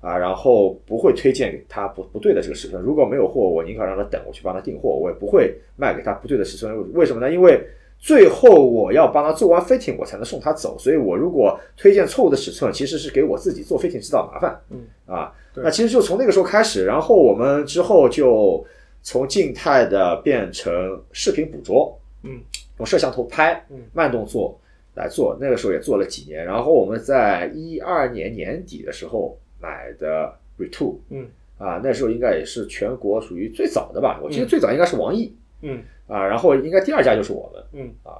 [0.00, 2.82] 啊，然后不会推荐给他不不对的这个尺寸。
[2.82, 6.92] 如果没有货，我宁可让他等，我去帮他订货，我也不会卖给他不对的尺寸。
[6.92, 7.32] 为什么呢？
[7.32, 7.58] 因为
[8.04, 10.76] 最后我要帮他做完 fitting，我才能送他走。
[10.78, 14.60] 所以我如果推荐错误的尺寸，其实是给我自己做 fitting 制造麻烦。
[14.68, 18.62] 嗯啊，那其实就从那个时候开始，然后我们之后就
[19.02, 22.42] 从静态的变成视频捕捉，嗯，
[22.76, 24.60] 用摄像头拍嗯，慢动作
[24.96, 25.34] 来做。
[25.40, 35.34] 那个时候也做了几年，然后我们在一二年年底的时候买的 Reto，嗯啊，那时候应该也是全国属于最早的吧，我记得嗯最早应该是王毅。
[35.62, 38.18] 嗯啊，然后应该第二家就是我们，嗯啊，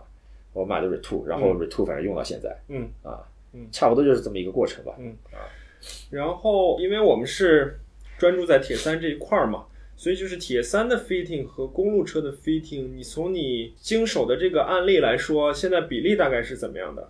[0.52, 2.88] 我买的 Reto，然后嗯 Retu 反正用到现在嗯。
[3.02, 3.20] 啊，
[3.52, 4.94] 嗯差不多就是这么一个过程吧。
[4.98, 5.38] 嗯啊
[6.10, 7.78] 然后，因为我们是
[8.16, 9.66] 专注在铁三这一块儿嘛，
[9.96, 17.06] 所以就是铁三的 fitting 和公路车的 fitting，你从你经手的这个案例来说，现在比例大概是怎么样的？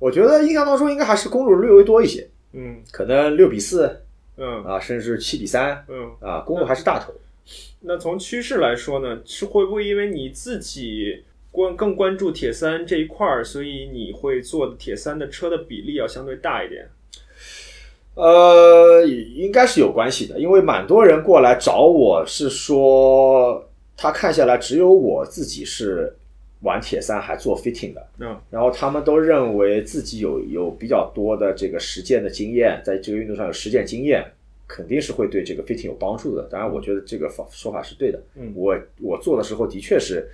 [0.00, 4.02] 我觉得印象当中应该还是公路略微多一些，嗯可能六比四
[4.36, 6.10] 嗯啊，甚至七比三嗯。
[6.20, 7.14] 啊，公路还是大头。
[7.80, 16.88] 那从趋势来说呢，是会不会因为你自己关更关注铁三这一块儿，所以你会做的铁三的车的比例要相对大一点？
[18.14, 26.14] 呃，应该是有关系的，因为蛮多人过来找我是说，他看下来只有我自己是
[26.60, 34.22] 玩铁三还做 fitting 的，嗯，然后他们都认为自己有有比较多的这个实践的经验，在这个运动上有实践经验，
[34.66, 36.42] 肯定是会对这个 fitting 有帮助的。
[36.50, 38.22] 当然，我觉得这个方说法是对的。
[38.36, 40.28] 嗯我我做的时候的确是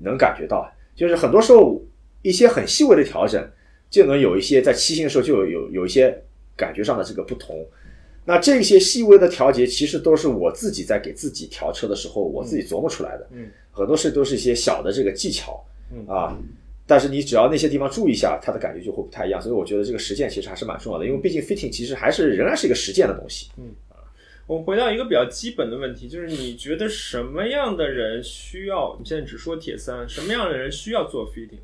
[0.00, 1.82] 能感觉到，就是很多时候
[2.22, 3.50] 一些很细微的调整，
[3.88, 6.22] 就能有一些在骑行的时候就有有有一些
[6.56, 7.66] 感觉上的这个不同。
[8.26, 13.26] 那这些细微的调节，其实都是我自己在给自己调车的时候，我自己琢磨出来的。
[13.32, 15.64] 嗯，很多事都是一些小的这个技巧。
[15.92, 16.38] 嗯啊，
[16.90, 19.40] 但是你只要那些地方注意一下，它的感觉就会不太一样。
[19.40, 23.48] 所以我觉得这个实践其实还是蛮重要的，因为毕竟 fitting 其实还是仍然是一个实践的东西。
[23.58, 23.70] 嗯
[24.48, 28.96] 我们回到一个比较基本的问题，就是你觉得什么样的人需要？
[28.98, 31.60] 你现在只说铁三，什么样的人需要做 fitting？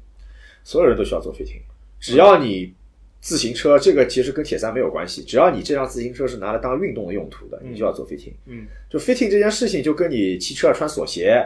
[0.62, 1.62] 所有人都需要做 fitting，
[1.98, 2.72] 只要你
[3.20, 8.34] 自行车这个其实跟铁三没有关系，只要你这辆自行车是拿来当运动的用途的，你就要做 fitting。
[8.46, 11.44] 嗯就 fitting 这件事情，就跟你骑车要穿锁鞋，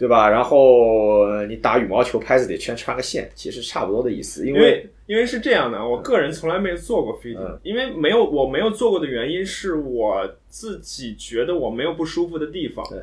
[0.00, 0.28] 对吧？
[0.28, 4.46] 然后呃你打羽毛球拍子得全穿个线，其实差不多的意思。
[4.46, 12.98] 因为因为因为是这样的，我个人从来没有做过 fitting，、嗯因为没有我没有做过的原因是我自己觉得我没有不舒服的地方对。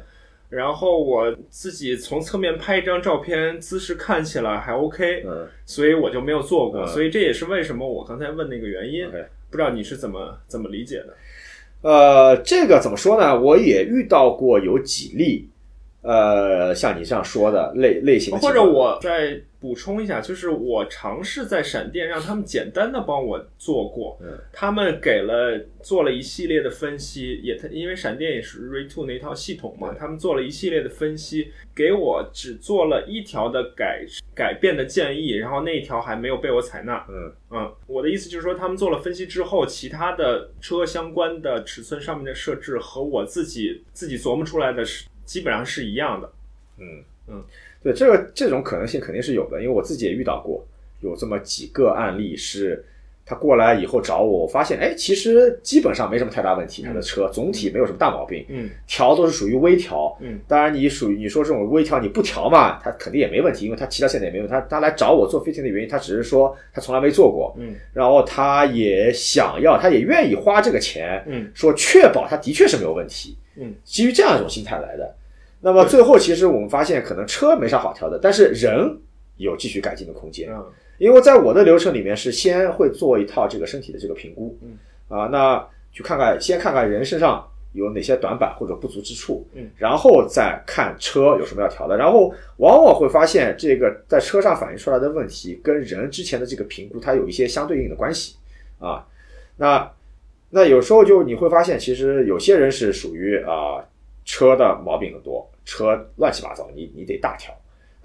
[0.49, 6.81] 然后我自己从侧面拍一张照片，姿势看起来还 OK，、嗯所以我就没有做过。
[6.81, 9.07] 嗯所以这也是为什么我刚才问那个原因。
[9.49, 11.13] 不知道你是怎么怎么理解的？
[11.81, 13.39] 呃，这个怎么说呢？
[13.39, 15.47] 我也遇到过有几例，
[16.07, 24.29] 呃，像你这样说的类类型的或，者我再补充一下，就是我尝试在闪电让他们简单的帮我做过，嗯。
[24.53, 37.05] 他们给了做了一系列的分析，也因为闪电也是 Ray Two 那一套系统嘛，他们做了一系列的分析，给我只做了一条的改改变的建议，然后那一条还没有被我采纳。
[37.09, 37.33] 嗯。
[37.49, 46.31] 嗯，我的意思就是说，他们做了分析之后，其他的车相关的尺寸上面的设置和我自己自己琢磨出来的是基本上是一样的。
[46.79, 47.43] 嗯嗯，
[47.83, 50.65] 对，这个这种可能性肯定是有的，因为我自己也遇到过，
[51.01, 52.83] 有这么几个案例是。
[53.29, 64.51] 他过来以后找我，我发现，哎，其实基本上没什么太大问题，他的车总体没有什么大毛病，嗯调都是属于微调，嗯，当然你属于你说这种微调你不调嘛，他肯定也没问题，因为他骑到现在也没问题。
[64.53, 75.13] 他他来找我做 fitting 的原因，他只是说他从来没做过，嗯然后他也想要，他也愿意花这个钱，嗯说确保他的确是没有问题，嗯，基于这样一种心态来的。
[75.59, 78.97] 那么最后其实我们发现，可能车没啥好调的，但是人
[79.35, 80.49] 有继续改进的空间。
[80.49, 80.65] 嗯
[80.97, 84.77] 因为在我的流程里面是先会做一套这个身体的这个评估，嗯。
[85.07, 98.35] 啊，那去看看先看看人身上有哪些短板或者不足之处，嗯，然后再看车有什么要调的，然后往往会发现这个在车上反映出来的问题跟人之前的这个评估它有一些相对应的关系
[98.79, 99.07] 啊，
[99.55, 99.89] 那
[100.49, 103.81] 那有时候就你会发现，其实有些人是属于啊
[104.25, 107.53] 车的毛病很多，车乱七八糟，你你得大调。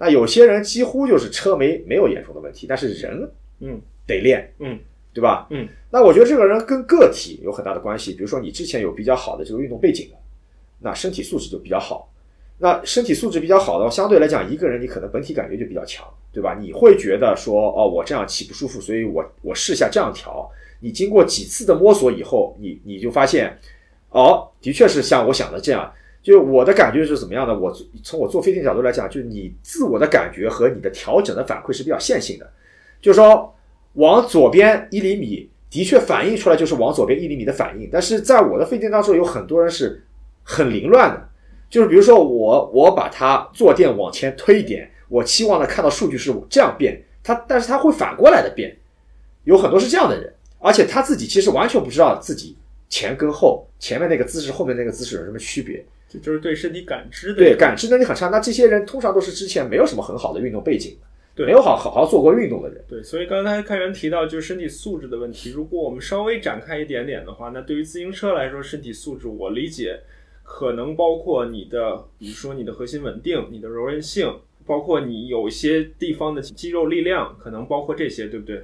[0.03, 4.77] 那有些人几乎就是车没没有严重的问题，但是人嗯得练，嗯，
[5.13, 5.47] 对吧？
[5.49, 8.11] 嗯，那我觉得这个人跟个体有很大的关系。
[8.11, 10.17] 比如说你之前有比较好的这个运动背景的，
[10.79, 12.11] 那身体素质就比较好。
[12.57, 16.57] 那身体素质比较好的，相对来讲，一个人你可能本体感觉就比较强，对吧？
[16.59, 20.51] 你会觉得说，哦，我这样骑不舒服，所以我我试下这样调。
[20.81, 23.57] 你经过几次的摸索以后，你你就发现，
[24.09, 25.89] 哦，的确是像我想的这样。
[26.23, 27.53] 就我的感觉是怎么样的？
[27.53, 32.49] 我从我做飞行角度来讲，就是你自我的感觉和你的调整的反馈是比较线性的。
[33.01, 33.53] 就是说，
[33.95, 37.89] 往左边一厘米，的确反映出来就是往左边一厘米的反应。
[37.91, 40.01] 但是在我的飞行当中，有很多人是
[40.43, 41.29] 很凌乱的。
[41.69, 48.73] 就是比如说我我把它坐垫往前推一点，我期望的看到数据是这样变，它但是它会反过来的变，
[49.43, 52.55] 有很多是这样的人，而且他自己其实完全不知道自己
[52.87, 55.83] 前跟后，前面那个姿势后面那个姿势有什么区别，
[56.13, 58.27] 这就是对身体感知的对感知能力很差。
[58.27, 62.83] 那这些人通常都是之前没有什么很好的运动背景的，对没有好好好做过运动的人。
[62.87, 65.49] 对，所以刚才开源提到就是身体素质的问题。
[65.49, 70.01] 如果我们稍微展开一点点的话，那对于自行车来说，身体素质我理解
[70.43, 74.31] 可能包括你的，比如说你的核心稳定、你的柔韧性，
[74.65, 78.63] 包括你有一些地方的肌肉力量，可能包括这些，对不对？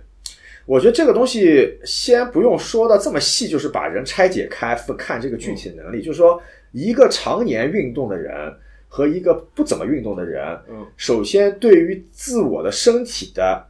[0.65, 5.99] 我觉得这个东西先不用说的这么细，就是把人拆解开，看这个具体的能力。
[5.99, 6.39] 就是说，
[6.71, 8.53] 一个常年运动的人
[8.87, 13.65] 和一个不怎么运动的人，嗯首先对于自我的身体的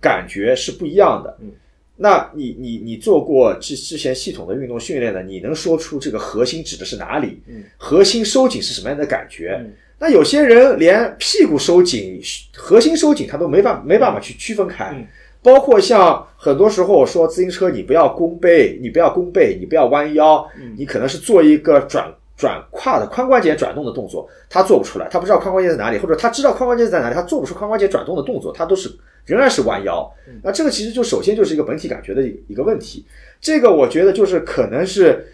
[0.00, 1.36] 感觉是不一样的。
[1.40, 1.50] 嗯，
[1.96, 7.42] 那你你你做过之之前系统的运动训练的，你能说出这个核心指的是哪里？
[7.46, 9.58] 嗯，核心收紧是什么样的感觉？
[9.60, 12.20] 嗯那有些人连屁股收紧、
[12.56, 14.90] 核心收紧他都没办没办法去区分开。
[14.92, 15.06] 嗯
[15.42, 28.90] 包括像很多时候我说自行车你不要弓背，你不要弓背，你不要弯腰，你可能是做一个转转胯的髋关节转动的动作，他做不出来，他不知道髋关节在哪里，或者他知道髋关节在哪里，他做不出髋关节转动的动作，他都是
[29.24, 30.08] 仍然是弯腰。
[30.42, 33.04] 那这个其实就首先就是一个本体感觉的一个问题，
[33.40, 35.26] 这个我觉得就是可能是。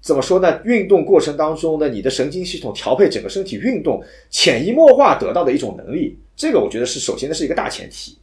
[0.00, 0.60] 怎么说呢？
[0.64, 8.14] 运动过程当中的你的神经系统调配整个身体运动，潜移默化得到的一种能力，这个我觉得是首先的是一个大前提。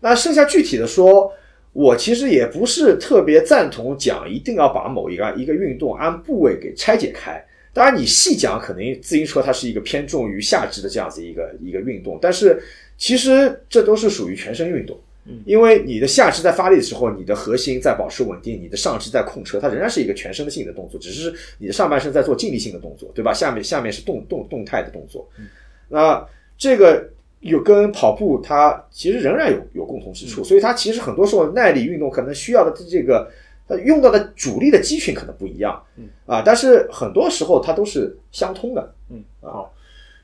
[0.00, 1.32] 那剩下具体的说，
[1.72, 7.44] 我其实也不是特别赞同讲一定要把某一个一个运动按部位给拆解开。
[7.72, 12.62] 当然，你细讲，可能自行车它是一个偏重于下肢的这样子一个一个运动，但是
[12.96, 14.98] 其实这都是属于全身运动。
[15.44, 23.34] 因为你的下肢在发力的时候，你的核心在保持稳定，你的上肢在控车，它仍然是一个全身的性的动作，只是你的上半身在做静力性的动作，对吧？
[23.34, 25.28] 下面下面是动动动态的动作。
[25.88, 26.24] 那
[26.56, 27.10] 这个
[27.40, 33.30] 有跟跑步它其实仍然有有共同之处，所以它其实很多时候耐力运动可能需要的这个
[33.68, 38.94] 它用到的主力的肌群可能不一样，嗯啊，但是很多时候它都是相通的。
[39.10, 39.72] 嗯，好，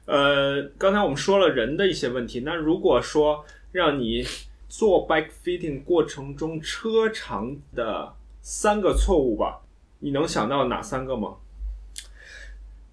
[0.06, 4.24] 呃，刚才我们说了人的一些问题，那如果说让你
[4.68, 9.60] 做 bike fitting 过程中车长的三个错误吧，
[10.00, 11.34] 你能想到哪三个吗？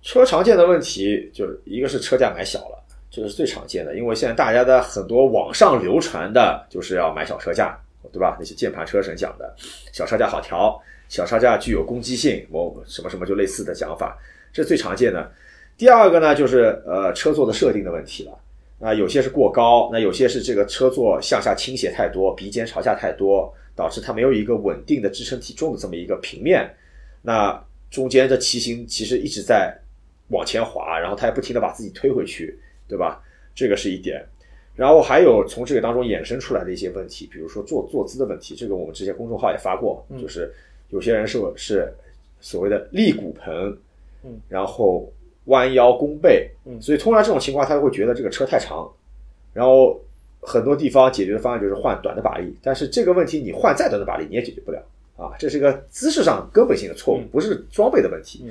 [0.01, 7.79] 车常见的问题就是一个是车架买小了，这个是最常见的，因为现在大家的很多网上流传的就是要买小车架，
[8.11, 8.37] 对吧？
[8.39, 9.53] 那些键盘车神讲的
[9.91, 14.17] 小车架好调，小车架具有攻击性，某什么什么就类似的讲法，
[14.53, 15.31] 这是最常见的。
[15.77, 18.37] 第二个呢，就是呃车座的设定的问题了。
[18.79, 26.73] 啊，有些是过高，那有些是这个车座向下倾斜太多，鼻尖朝下太多，导致它没有一个稳定的支撑体重的这么一个平面。
[27.21, 29.77] 那中间的骑行其实一直在
[30.29, 32.57] 往前滑，然后它也不停的把自己推回去，
[32.89, 33.23] 对吧？
[33.55, 34.21] 这个是一点。
[34.75, 40.51] 然后还有从这个当中衍生出来的一些问题，比如说坐坐姿的问题，这个我们之前公众号也发过，就是
[40.89, 41.93] 有些人是是
[42.41, 43.77] 所谓的立骨盆，
[44.23, 45.09] 嗯，然后。
[45.45, 48.87] 弯腰弓背，嗯所以通常这种情况，他会觉得这个车太长，
[49.51, 49.99] 然后
[50.41, 54.79] 很多地方解决的方案就是换短的把力，但是这个问题你换再短的把力你也解决不了
[55.17, 58.45] 啊，这是一个姿势上根本性的错误，不是装备的问题。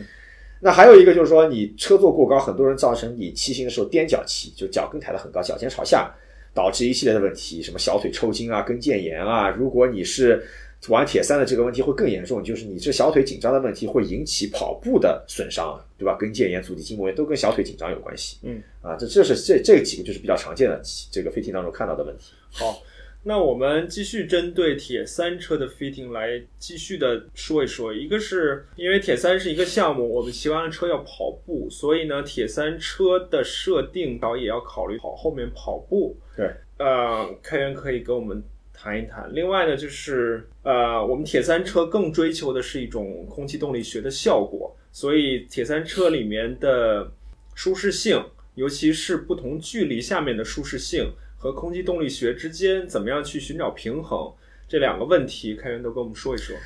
[0.61, 6.13] 那还有一个就是说，你车座过高，很多人造成你骑行的时候踮脚骑，就脚跟抬得很高，脚尖朝下，
[6.53, 9.51] 导致一系列的问题，什么小腿抽筋啊、跟腱炎啊。
[9.51, 10.43] 如果你是
[10.89, 16.17] 玩铁三的这个问题会更严重，就是你这小腿紧张的问题会引起跑步的损伤，对吧？
[16.19, 18.39] 跟腱炎、足底筋膜炎都跟小腿紧张有关系。
[18.43, 20.81] 嗯，啊，这这是这这几个就是比较常见的
[21.11, 22.33] 这个 fitting 当中看到的问题。
[22.51, 22.81] 好，
[23.29, 27.93] 那我们继续针对铁三车的 fitting 来继续的说一说。
[27.93, 36.17] 一个是因为铁三是一个项目，我们骑完了车要跑步，所以呢，铁三车的设定导也要考虑跑后面跑步。
[36.35, 38.43] 对，呃，开源可以跟我们。
[38.81, 47.11] 谈一谈，另外呢，就是呃，我们铁三车更追求的是一种空气动力学的效果，所以铁三车里面的
[47.57, 48.25] 舒适性，
[48.55, 54.33] 尤其是不同距离下面的舒适性和空气动力学之间怎么样去寻找平衡，
[54.69, 56.57] 这两个问题，开源都跟我们说一说。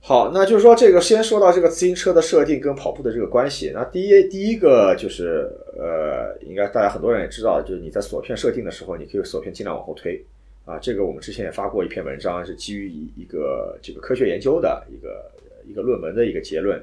[0.00, 3.70] 好，那就是说这个先说到这个自行车的设定跟跑步的这个关系。
[3.72, 10.22] 那第一第一个就是呃，应该大家很多人也知道，就是你在锁片设定的时候，你可以锁片尽量往后推。
[10.66, 15.30] 啊，这个我们之前也发过一篇文章，是基于一一个这个科学研究的一个
[15.66, 16.82] 一个论文的一个结论，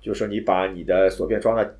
[0.00, 1.70] 就是说你把你的锁片装在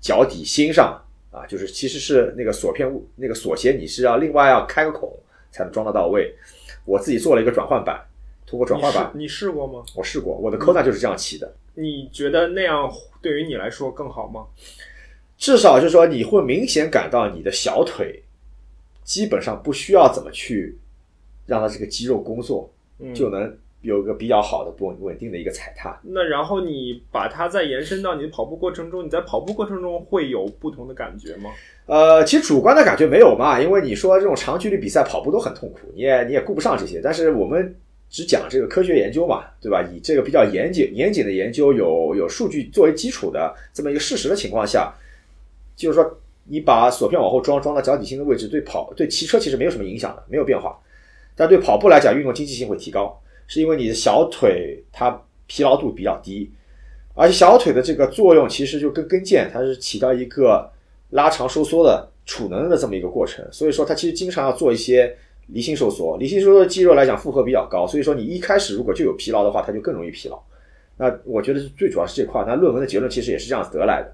[0.00, 0.98] 脚底心上
[1.38, 5.12] 啊，就是其实是那个锁片那个锁鞋你是要另外要开个孔
[5.50, 6.34] 才能装得到位。
[6.84, 8.04] 我自己做了一个转换板，
[8.46, 9.84] 通过转换板，你试过吗？
[9.94, 11.54] 我试过，我的扣带就是这样骑的。
[11.74, 12.90] 你觉得那样
[13.22, 14.46] 对于你来说更好吗？
[15.36, 18.24] 至少就是说你会明显感到你的小腿。
[19.04, 20.76] 基本上不需要怎么去
[21.46, 22.70] 让它这个肌肉工作，
[23.14, 25.98] 就能有个比较好的稳稳定的一个踩踏。
[26.02, 31.50] 那然后你把它再延伸到你的跑步过程中，你在跑步过程中会有不同的感觉吗？
[31.86, 37.00] 呃，其实主观的感觉没有嘛，因为你说这种长距离比赛跑步都很痛苦，你也你也顾不上这些。
[37.02, 37.74] 但是我们
[38.10, 39.82] 只讲这个科学研究嘛，对吧？
[39.92, 44.92] 以这个比较严谨严谨的研究，有有数据作为基础的这么一个事实的情况下，
[45.76, 46.18] 就是说。
[46.50, 50.74] 你把锁片往后装，装到脚底心的位置，对跑对骑车其实没有什么影响的，没有变化。
[51.36, 56.48] 但对跑步来讲，运动经济性会提高，是因为你的小腿它疲劳度比较低，
[57.14, 60.70] 而且小腿的这个作用其实就跟跟腱它是起到一个
[61.10, 65.16] 拉长收缩的储能的这么一个过程，所以说它其实经常要做一些
[65.48, 66.16] 离心收缩。
[66.18, 70.38] 离心收缩的肌肉来讲负荷比较高，所以说你一开始如果就有疲劳的话，它就更容易疲劳。
[70.98, 72.44] 那我觉得最主要是这块。
[72.46, 74.12] 那论文的结论其实也是这样得来的。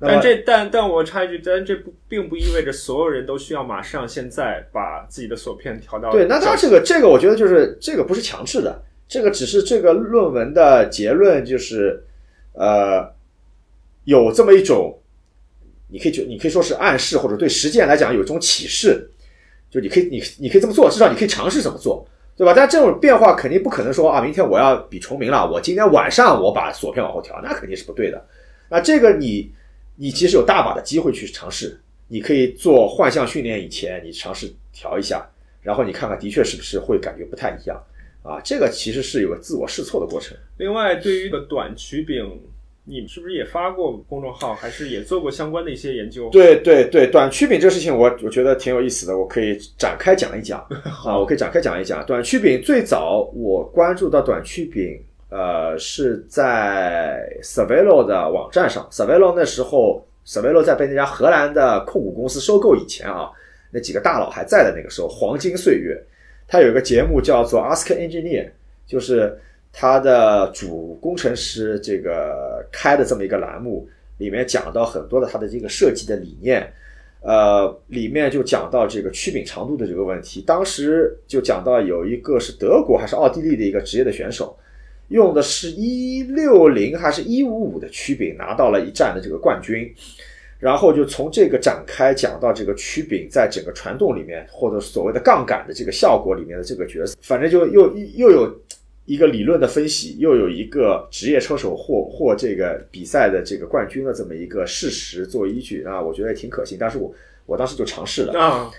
[0.00, 12.02] 但这但但我插一句，但这不并不意味着所有人都需要马上现在把自己的锁片调到对，那他这个这个，我觉得就是这个不是强制的，这个只是这个论文的结论，就是
[12.54, 13.12] 呃，
[14.04, 14.98] 有这么一种，
[15.88, 19.10] 你可以就你可以说是暗示，或者对实践来讲有一种启示，
[19.70, 22.54] 就你可以你你可以这么做，至少你可以尝试怎么做，对吧？
[22.56, 28.24] 但这种变化肯定不可能说啊，明天我要比重名了，我今天晚上我把锁片往后调，那肯定是不对的。
[28.70, 29.52] 那这个你
[30.00, 31.78] 你其实有大把的机会去尝试，
[32.08, 35.28] 你可以做幻象训练以前，你尝试调一下，
[35.60, 37.78] 然后你看看的确是不是会感觉不太一样
[38.22, 38.40] 啊？
[38.42, 40.34] 这个其实是有个自我试错的过程。
[40.56, 42.40] 另外，对于个短曲柄，
[42.84, 46.30] 你是不是也发过公众号，还是也做过相关的一些研究？
[46.30, 50.66] 对对对，短曲柄这个事情我我觉得挺有意思的，我可以展开讲一讲
[51.04, 52.02] 啊，我可以展开讲一讲。
[52.06, 54.98] 短曲柄最早我关注到短曲柄，
[55.30, 58.86] 呃，是在 Savelo 的网站上。
[58.90, 63.30] Savelo 那时候，Savelo 在被那家荷兰的控股公司收购以前啊，
[63.70, 65.98] 那几个大佬还在的那个时候，黄金岁月。
[66.48, 68.50] 它有一个节目叫做 Ask Engineer，
[68.84, 69.38] 就是
[69.72, 76.70] 它的主工程师这个开的这么一个栏目，里面讲到很多的它的这个设计的理念。
[77.22, 80.40] 呃，里面就讲到这个曲柄长度的这个问题。
[80.40, 84.56] 当时就讲到有一个是德国还是奥地利的一个职业的选手，
[85.10, 89.94] 用的是一六零还是一五五的曲柄拿到了一站的这个冠军。
[90.58, 98.54] 然后就从这个展开讲到这个曲柄在整个传动里面，或者所谓的杠杆的这个效果里面的这个角色，反正就又又有
[99.06, 106.76] 一个理论的分析，又有一个职业车手获获这个比赛的这个冠军的这么一个事实作为依据啊，我觉得也挺可信。
[106.78, 107.10] 但是我
[107.46, 108.70] 我当时就尝试了，啊，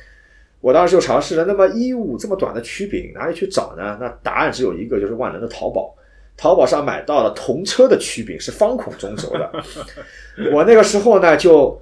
[0.59, 1.45] 我当时就尝试了。
[1.45, 3.97] 那么一五这么短的曲柄哪里去找呢？
[3.99, 5.95] 那答案只有一个，就是万能的淘宝。
[6.41, 9.51] 淘宝上买到了同车的曲柄是方孔中轴的。
[10.51, 11.79] 我那个时候呢，就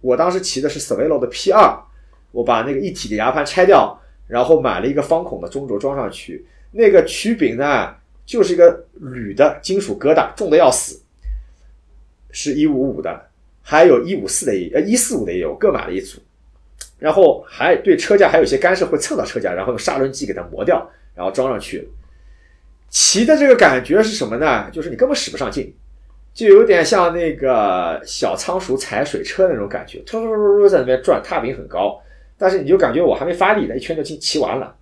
[0.00, 1.72] 我当时骑的是 Savelo 的 P 二，
[2.32, 6.44] 我把那个一体的牙盘拆掉，然后买了一个方孔的中轴装上去。
[6.72, 11.00] 那个曲柄呢，就是一个铝的金属疙瘩，重的要死，
[12.32, 13.28] 是一五五的，
[13.62, 16.20] 还有一五四的也呃一四五的也有，各买了一组。
[16.98, 21.88] 然后还对车架还有一些干涉会蹭到车架，然后用砂轮机给它磨掉，然后装上去。
[22.96, 24.70] 骑的这个感觉是什么呢？
[24.70, 25.70] 就是你根本使不上劲，
[26.32, 32.00] 就有点像那个小仓鼠踩水车那种感觉，突突突突在那边转，踏频很高，
[32.38, 34.74] 但是你就感觉我还没发力呢，一圈就骑骑完了，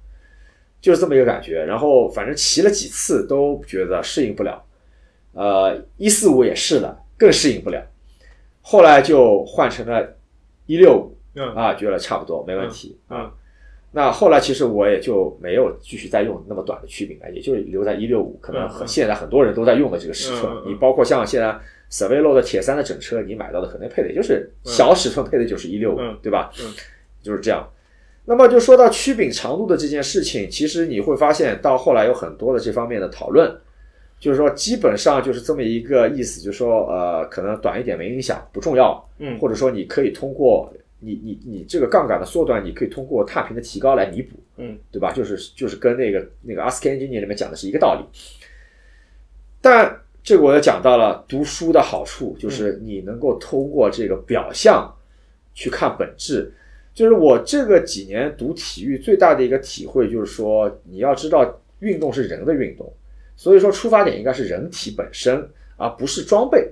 [0.80, 1.64] 就是这么一个感觉。
[1.64, 4.64] 然后反正骑了几次都觉得适应不了，
[5.32, 7.84] 呃，一四五也试了，更适应不了。
[8.60, 10.16] 后来就换成了
[10.66, 13.32] 一六五嗯啊，觉得差不多没问题嗯啊。
[13.96, 21.56] 那后来其实我也就没有继续再用那么短的曲柄了，也就留在一六五，可能很现在很多人都在用的这个尺寸你包括像现在
[21.88, 26.50] Savelo 的铁三的整车，你买到的可能配的也就是小尺寸配的就是一六五嗯，对吧？
[26.60, 26.72] 嗯
[27.22, 27.66] 就是这样。
[28.24, 33.54] 那么就说到曲柄长度的这件事情，其实你会发现到后来有很多的这方面的讨论，
[34.18, 40.72] 就是说基本上就是这么一个意思，就是说呃，可能短一点没影响，不重要，嗯或者说你可以通过
[41.04, 45.12] 你你你这个杠杆的缩短，你可以通过踏频的提高来弥补，嗯，对吧？
[45.12, 48.04] 就是就是跟那个那个 Ask Engineer 里面讲的是一个道理。
[49.60, 54.90] 但这个我也讲到了读书的好处，就是你能够通过这个表象
[55.54, 56.52] 去看本质。
[56.94, 62.92] 就是我这个几年读体育最大的一个体会，就是说你要知道运动是人的运动，
[63.36, 66.70] 所以说出发点应该是人体本身，而不是装备。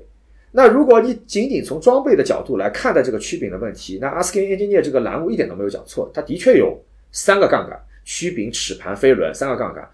[0.54, 6.78] 那如果你仅仅从装备的角度来看待这个曲柄的问题，那 Asking Engineer 这个栏目一点都没有讲错，它的确有
[7.10, 9.88] 三个杠杆：曲柄、齿盘、飞轮三个杠杆。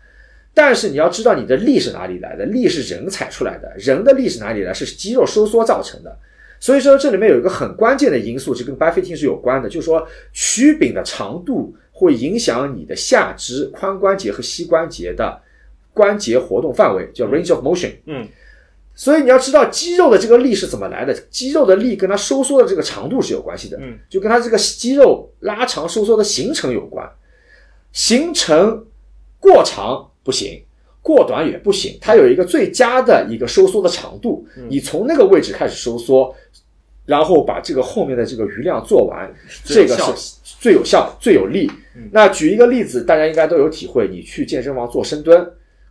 [0.53, 4.75] 但是你要知道你的力是哪里来的，力是人踩出来的，人的力是哪里来？
[4.75, 6.19] 是肌肉收缩造成的。
[6.59, 15.41] 所以说这里面有一个很关键的因素，是跟 buffeting 是有关的，就是说曲柄的长度会影响你的下肢、髋关节和膝关节的
[15.95, 17.93] 关节活动范围，叫 range of motion。
[18.07, 18.27] 嗯
[18.99, 27.09] 所以你要知道肌肉的这个力是怎么来的，肌肉的力跟它收缩的这个长度是有关系的，嗯，就跟它这个肌肉拉长收缩的形成有关。
[27.93, 28.85] 形成
[29.39, 30.61] 过长不行，
[31.01, 36.35] 过短也不行，它有一个最佳的一个收缩的长度，你从那个位置开始收缩，
[37.07, 39.33] 然后把这个后面的这个余量做完，
[39.65, 41.71] 这个是最有效、最有力。
[42.11, 45.49] 那举一个例子，大家应该都有体会，你去健身房做深蹲。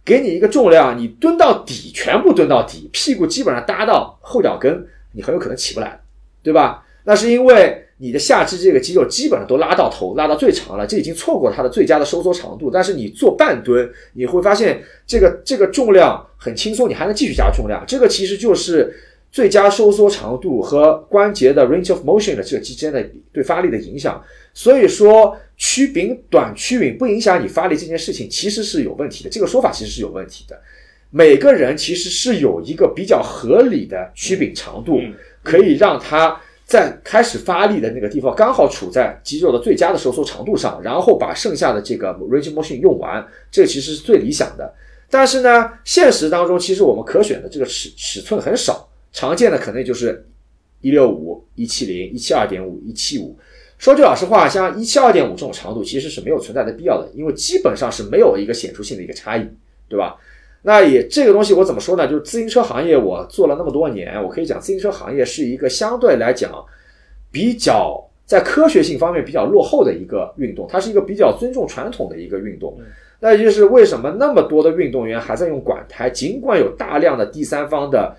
[0.07, 5.99] 给你一个重量，你蹲到底，全部蹲到底，屁股基本上搭到后脚跟，你很有可能起不来，
[6.41, 6.81] 对吧？
[7.03, 12.71] 那是因为你的下肢这个肌肉基本上都拉到头，拉到最长了，这已经错过它的最佳的收缩长度。
[12.71, 17.83] 但是你做半蹲，你会发现这个这个重量很轻松，你还能继续加重量。
[17.85, 18.95] 这个其实就是
[19.29, 24.23] 最佳收缩长度和关节的 range of motion 的这个之间的对发力的影响。
[24.53, 30.61] 所以说，曲柄短曲柄不影响你发力这件事情其实是有问题的，这个说法其实是有问题的。
[31.09, 35.01] 每个人其实是有一个比较合理的曲柄长度，
[35.41, 44.71] 可以让他在开始发力的那个地方刚好处在肌肉的最佳的收缩长度上，然后把剩下的这个 range motion 用完，这其实是最理想的。
[45.09, 50.27] 但是呢，现实当中其实我们可选的这个尺尺寸很少，常见的可能就是
[50.81, 53.39] 一六五、一七零、一七二点五、一七五。
[53.77, 59.47] 说句老实话，像一七二点五这种长度其实是没有存在的必要的，因为基本上是没有一个显著性的一个差异，
[59.87, 60.17] 对吧？
[60.63, 62.07] 那也这个东西我怎么说呢？
[62.07, 66.51] 就是自行车行业我做了那么多年，我可以讲自行车行业是一个相对来讲
[67.31, 72.77] 比较在科学性方面比较落后的一个运动，它是一个比较尊重传统的一个运动。
[73.19, 78.17] 那也就是为什么那么多的运动员还在用管胎，尽管有大量的第三方的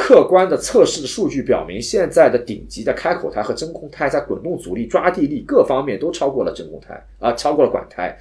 [0.00, 8.16] 客观的测试的数据表明，现在的顶级的开口胎和真空胎在滚动阻力、抓地力各方面都超过了真空胎啊，超过了管胎。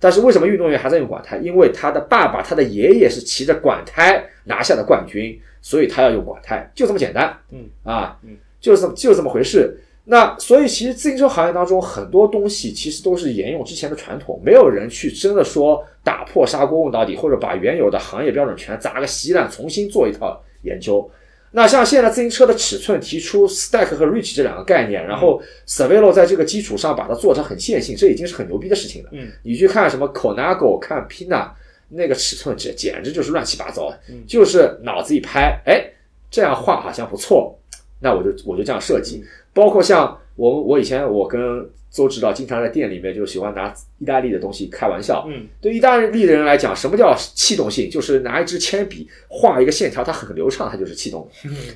[0.00, 1.36] 但是为什么运动员还在用管胎？
[1.36, 7.36] 因为他的爸爸、他的爷爷是骑着管胎拿下的冠军，所以他要用管胎，就这么简单。
[7.50, 9.76] 嗯啊，嗯，就是这么就这么回事。
[10.04, 21.08] 那所以其实自行车行业当中很多东西其实都是沿用之前的传统，没有人去真的说打破砂锅问到底，或者把原有的行业标准全砸个稀烂，重新做一套研究。
[21.52, 29.08] 那像现在自行车的尺寸提出 stack 和 reach 这两个概念，然后 Cervelo 在这个基础上把它做成很线性，这已经是很牛逼的事情了。
[29.12, 31.48] 嗯，你去看什么 Conago，看 Pina，
[31.88, 33.92] 那个尺寸简简直就是乱七八糟，
[34.26, 35.82] 就是脑子一拍，哎，
[36.30, 37.58] 这样画好像不错，
[38.00, 39.24] 那我就我就这样设计。
[39.54, 45.26] 包括像我我以前我跟邹指导经常在店里面就喜欢拿意大利的东西开玩笑。
[45.28, 47.90] 嗯，对意大利的人来讲，什么叫气动性？
[47.90, 51.28] 就是拿一支铅笔画一个线条，它很流畅，它就是气动，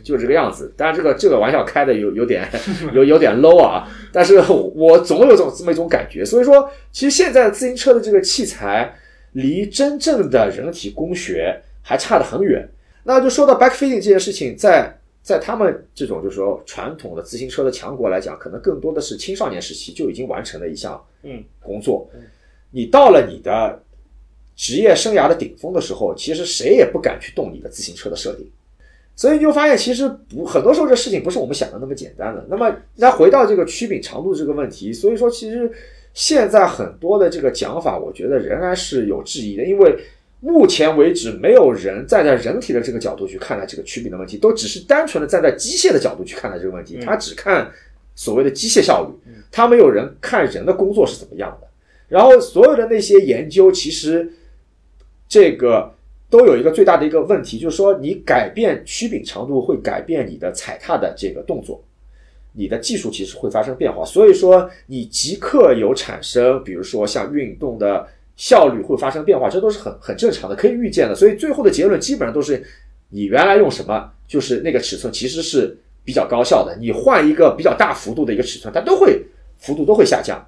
[0.05, 0.73] 就是这个样子。
[0.77, 2.47] 当然，这个这个玩笑开的有有点
[2.95, 4.39] 有有点 low 啊，但是
[4.75, 6.25] 我总有种这么一种感觉。
[6.25, 8.95] 所以说，其实现在自行车的这个器材
[9.33, 12.69] 离真正的人体工学还差得很远。
[13.05, 22.11] 那就说到 back fitting 这件事情，在在他们这种就是说传统的自行车的强国来讲，可能更多的是青少年时期就已经完成了一项嗯工作。
[22.73, 23.81] 你到了你的
[24.57, 28.51] 职业生涯的顶峰的时候，其实谁也不敢去动你的自行车的设定。
[29.15, 32.45] 所以你就发现，其实不很多时候这事情不是我们想的那么简单的。
[32.49, 35.71] 那么，再回到这个曲柄长度这个问题，所以说其实
[36.15, 39.97] 现在很多的这个讲法，我觉得仍然是有质疑的，因为。
[40.45, 46.99] 目前为止，没有人站在人体的这个角度去看待这个曲柄的问题，都只是单纯的站在机械的角度去看待这个问题。
[46.99, 47.71] 他只看
[48.17, 51.69] 所谓的机械效率，他没有人看人的工作是怎么样的。
[52.09, 54.33] 然后所有的那些研究，其实
[55.29, 55.95] 这个
[56.29, 61.81] 都有一个最大的一个问题，就是说你改变曲柄长度会改变你的踩踏的这个动作，
[62.53, 64.05] 你的技术其实会发生变化。
[64.05, 68.09] 所以说你即刻有产生，比如说像运动的。
[68.43, 71.15] 效率会发生变化，这都是很很正常的，可以预见的。
[71.15, 72.61] 所以最后的结论基本上都是，
[73.11, 76.77] 你原来用什么，就是那个尺寸其实是比较高效的。
[76.81, 79.23] 你换一个比较大幅度的一个尺寸，它都会
[79.59, 80.45] 幅度都会下降。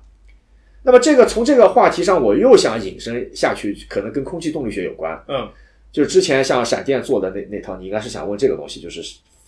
[0.82, 5.16] 那么这个从这个话题上，我又想引申下去，可能跟空气动力学有关。
[5.28, 5.48] 嗯，
[5.92, 9.00] 就是之前像闪电做的那那套，你应该是想问这个东西，就是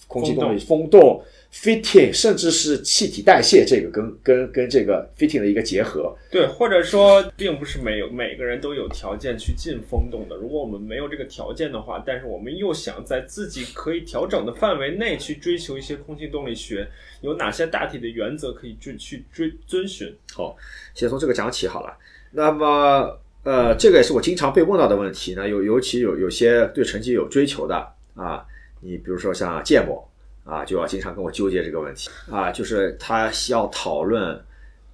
[0.07, 1.21] 空气动力风洞。
[1.63, 10.37] fitting，甚至是气体代谢，这个跟跟跟这个 fitting 的一个结合，对，或者说并不是没有每个人都有条件去进风洞的。
[10.37, 16.87] 如果我们没有这个条件的话，但是我们又想在自己可以调整的范围内去追求一些空气动力学，
[17.23, 20.15] 有哪些大体的原则可以去去追遵循？
[20.35, 20.55] 好，
[20.95, 21.97] 先从这个讲起好了。
[22.33, 27.75] 那么，呃，这个也是我经常被问到的问题呢，有尤其有有些对成绩有追求的
[28.15, 28.45] 啊，
[28.83, 30.07] 你比如说像芥末。
[30.47, 34.41] 啊，就要经常跟我纠结这个问题啊，就是他需要讨论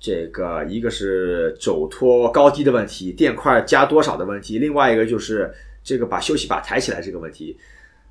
[0.01, 5.53] 这个，一个是肘托高低的问题，垫块加多少的问题，另外一个就是
[5.85, 7.57] 这个把休息把抬起来这个问题。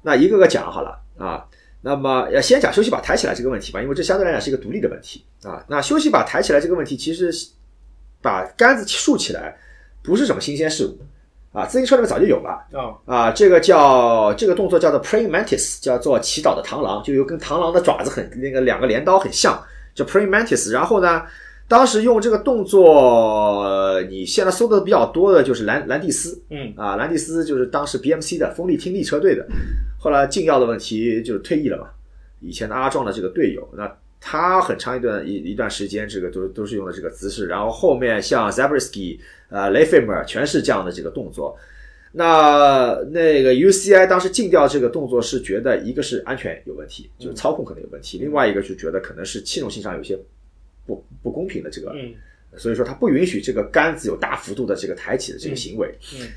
[0.03, 1.45] 那一个个讲好了啊。
[1.83, 5.65] 那么要先讲休息把抬起来这个问题吧，因为这相对来讲是一个独立的问题啊。
[5.67, 7.31] 那休息把抬起来这个问题，其实
[8.21, 9.57] 把杆子竖起来
[10.03, 10.99] 不是什么新鲜事物。
[11.53, 12.65] 啊，自行车里面早就有了
[13.05, 19.61] 啊，这个叫这个动作叫做 praying mantis，叫做祈祷的螳螂，就有跟螳螂的爪子很那个两个镰刀很像，
[19.93, 20.71] 叫 praying mantis。
[20.71, 21.23] 然后呢，
[21.67, 29.45] 当时用这个动作，你现在搜的比较多的就是兰兰蒂斯，嗯啊，兰蒂斯就是当时 BMC 的风力听力车队的，
[29.99, 31.87] 后来禁药的问题就退役了嘛。
[32.39, 37.47] 以前的阿壮的这个队友，那他很长一段一一段时间，这个都都是用的这个姿势。
[37.47, 39.19] 然后后面像 Zabriskie。
[39.51, 41.55] 呃 e e m e r 全是这样的这个动作，
[42.13, 50.17] 那那个 UCI 当时禁掉这个动作是觉得一个是安全有问题，就是操控可能有问题，另外一个就觉得可能是气动性上有些
[50.85, 52.13] 不不公平的这个，嗯
[52.57, 55.93] 所以说它不允许这个杆子有大幅度的这个抬起的这个行为。
[56.19, 56.27] 嗯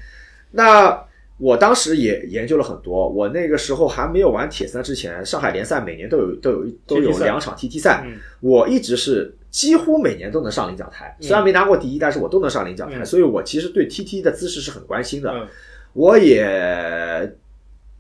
[0.53, 1.05] 那
[1.37, 15.31] 我当时也研究了很多，我那个时候还没有玩铁三之前，上海联赛每年都有都有都有两场 TT 赛，嗯我一直是几乎每年都能上领奖台，虽然没拿过第一，但是我都能上领奖台，嗯所以我其实对 TT 的姿势是很关心的。
[15.31, 15.47] 嗯
[15.93, 17.33] 我也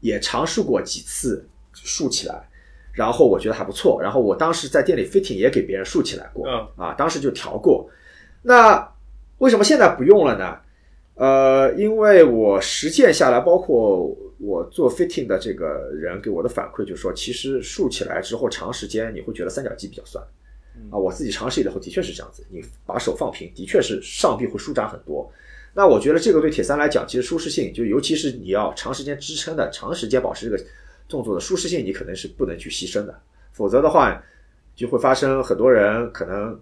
[0.01, 2.35] 也尝试过几次竖起来，
[2.93, 4.01] 然后我觉得还不错。
[4.03, 7.89] 然后我当时在店里 fitting 也给别人竖起来过，嗯啊，当时就调过。
[8.43, 8.93] 那
[9.39, 10.59] 为什么现在不用了呢？
[11.15, 20.21] 呃，因为我实践下来，包括我做 fitting 的这个人给我的反馈，就是说，其实竖起来之后，长时间你会觉得三角肌比较酸。
[20.91, 25.31] 啊，我自己尝试以后的确是这样子，你把手放平，的确是上臂会舒展很多。
[25.72, 30.64] 那我觉得这个对铁三来讲，其实舒适性，就尤其是你要长时间支撑的、长时间保持这个
[31.09, 33.20] 动作的舒适性，你可能是不能去牺牲的，
[33.53, 34.22] 否则的话，
[34.77, 36.57] 就会发生很多人可能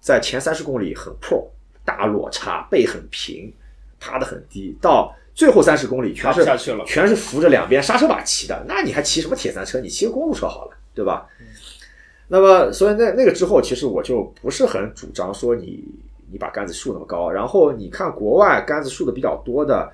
[0.00, 1.48] 在前三十公里很 pro，
[1.84, 3.52] 大落差，背很平，
[3.98, 6.44] 趴得很低，到最后三十公里全是
[6.86, 9.80] 全是扶着两边刹车把骑的，那你还骑什么铁三车？
[9.80, 11.28] 你骑个公路车好了，对吧？
[12.28, 15.84] 那么，所以那那个之后，其实我就不是很主张说你
[16.30, 17.30] 你把杆子竖那么高。
[17.30, 19.88] 然后你看国外杆子竖的比较多的，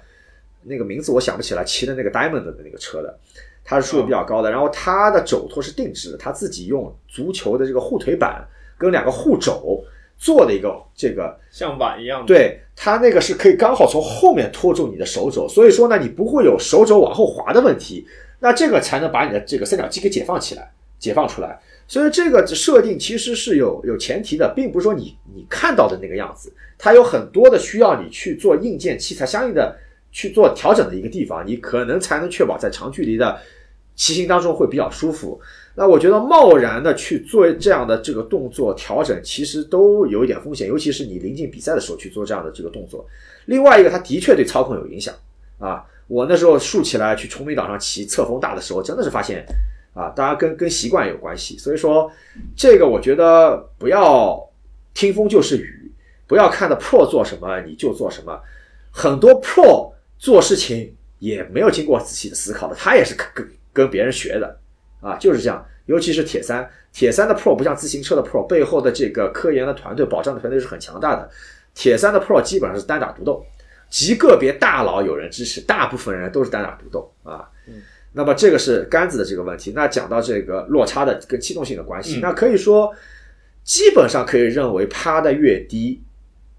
[0.63, 3.19] 那个名字我想不起来，骑的那个 Diamond 的那个车的，
[3.63, 4.51] 它是竖的比较高的。
[4.51, 8.43] 然后它的肘托是定制的，它自己用足球的这个护腿板
[8.79, 9.85] 跟两个护肘
[10.17, 12.27] 做的一个这个像碗一样的。
[12.27, 18.07] 对，它那个是可以刚好从后面托住你的手肘，所以说呢，你不会有手肘往后滑的问题。
[18.41, 21.61] 那这个才能把你的这个三角肌给解放起来，解放出来。
[21.93, 29.77] 所以这个设定其实是有有前提的，并不是说你你看到的那个样子，它有很多的需要你去做硬件器材相应的
[30.11, 33.39] 去做调整的一个地方，你可能才能确保在长距离的
[33.95, 35.39] 骑行当中会比较舒服。
[35.75, 43.07] 那我觉得贸然的去做这样的这个动作调整，其实都有一点风险，尤其是你临近比赛的时候去做这样的这个动作。
[43.45, 45.15] 另外一个，它的确对操控有影响
[45.59, 45.85] 啊。
[46.09, 49.45] 我那时候竖起来去崇明岛上骑侧风大的时候，真的是发现
[49.95, 51.59] 啊，当然跟跟习惯有关系。
[51.59, 52.11] 所以说，
[52.57, 54.51] 这个我觉得不要
[54.95, 55.93] 听风就是雨，
[56.27, 58.41] 不要看的 Pro 做什么你就做什么。
[58.91, 64.59] 很多 Pro 做事情也没有经过仔细的思考的，他也是跟跟跟别人学的
[65.01, 65.65] 啊，就是这样。
[65.87, 71.29] 尤其是铁三，铁三的 Pro 不像自行车的 Pro，背后的这个科研的团队、保障的团队是很强大的。
[71.75, 73.45] 铁三的 Pro 基本上是单打独斗，
[73.91, 77.51] 极个别大佬有人支持，大部分人都是单打独斗啊。
[78.13, 79.73] 那么这个是杆子的这个问题。
[79.75, 82.93] 那讲到这个落差的跟气动性的关系，嗯那可以说
[83.65, 86.03] 基本上可以认为趴的越低，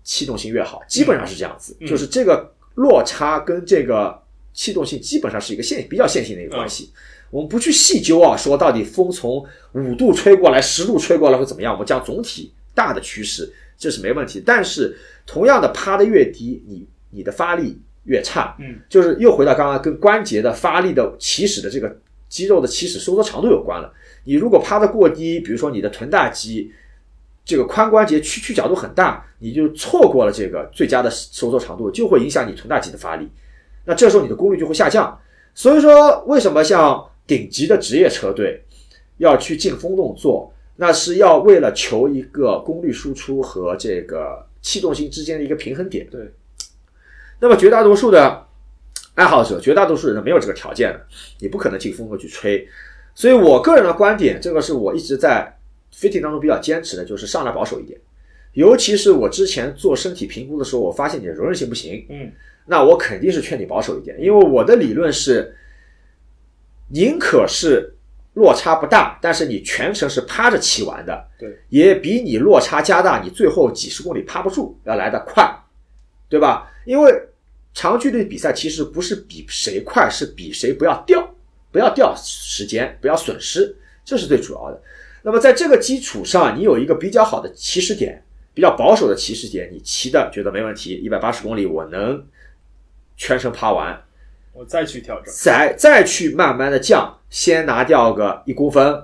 [0.04, 1.76] 气动性越好，基本上是这样子。
[1.80, 4.22] 嗯就是这个落差跟这个
[4.54, 6.91] 气动性基本上是一个线比较线性的一个关系。
[7.30, 11.74] 我们不去细究啊，说到底风从五度吹过来、十度吹过来会怎么样？
[11.74, 14.41] 我们讲总体大的趋势，这是没问题。
[14.45, 14.95] 但是
[15.26, 18.56] 同样的，趴的越低，你你的发力越差。
[18.60, 21.95] 嗯，就是又回到刚刚跟关节的发力的起始的这个
[22.28, 23.91] 肌肉的起始收缩长度有关了。
[24.24, 26.72] 你如果趴得过低，比如说你的臀大肌
[27.45, 33.28] 这个髋关节屈曲角度很大，你就错过了这个最佳的收缩长度，就会影响你臀大肌的发力。
[33.86, 35.20] 那这时候你的功率就会下降。
[35.54, 38.64] 所以说，为什么像顶级的职业车队
[39.18, 40.51] 要去进风洞做？
[40.76, 46.08] 那是要为了求一个功率输出和这个气动性之间的一个平衡点。
[46.10, 46.22] 对。
[47.40, 48.46] 那么绝大多数的
[49.16, 51.06] 爱好者，绝大多数人呢没有这个条件的，
[51.40, 52.68] 你不可能进风口去吹。
[53.16, 55.56] 所以我个人的观点，这个是我一直在
[55.94, 58.00] fitting 当中比较坚持的，就是上来保守一点。
[58.54, 62.32] 尤其是我之前做身体评估的时候，我发现你的柔韧性不行，嗯，
[62.66, 65.56] 那我肯定是劝你保守一点，因为我的理论是，
[66.90, 67.96] 宁可是
[68.34, 75.52] 落差不大，但是你全程是趴着骑完的，对，也比你落差加大，你最后几十公里趴不住要来的快，
[76.30, 76.72] 对吧？
[76.86, 77.14] 因为
[77.74, 81.36] 长距离比赛其实不是比谁快，是比谁不要掉，
[81.72, 83.76] 不要掉时间，不要损失，
[84.06, 84.82] 这是最主要的。
[85.24, 88.24] 那么在这个基础上，你有一个比较好的起始点，
[88.54, 92.24] 比较保守的起始点，你骑的觉得没问题，一百八十公里我能
[93.16, 94.04] 全程爬完，
[94.52, 95.34] 我再去调整。
[95.34, 99.02] 再再去慢慢的降，先拿掉个一公分，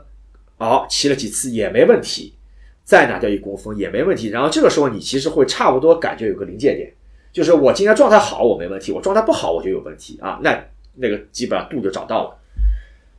[0.57, 2.35] 好、骑了几次也没问题，
[2.83, 4.27] 再拿掉一公分也没问题。
[4.27, 6.93] 然后这个时候你其实会差不多感觉有个临界点，
[7.31, 10.59] 就是我今天状态好我没问题，我状态不好我就有问题啊，那
[10.95, 12.35] 那个基本上度就找到了。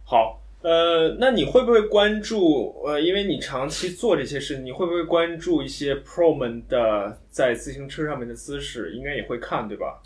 [0.04, 2.82] 好，呃，那你会不会关注？
[2.84, 8.92] 呃，因为你长期做这些事，你会不会关注一些 pro 们的在自行车上面的姿势？
[8.92, 10.02] 应该也会看，对吧？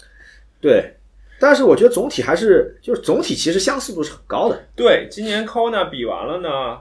[0.61, 0.95] 对，
[1.41, 4.63] 但是我觉得总体还是就是总体其实相似度是很高的。
[4.77, 6.81] 对，今年 Kona 比完了呢，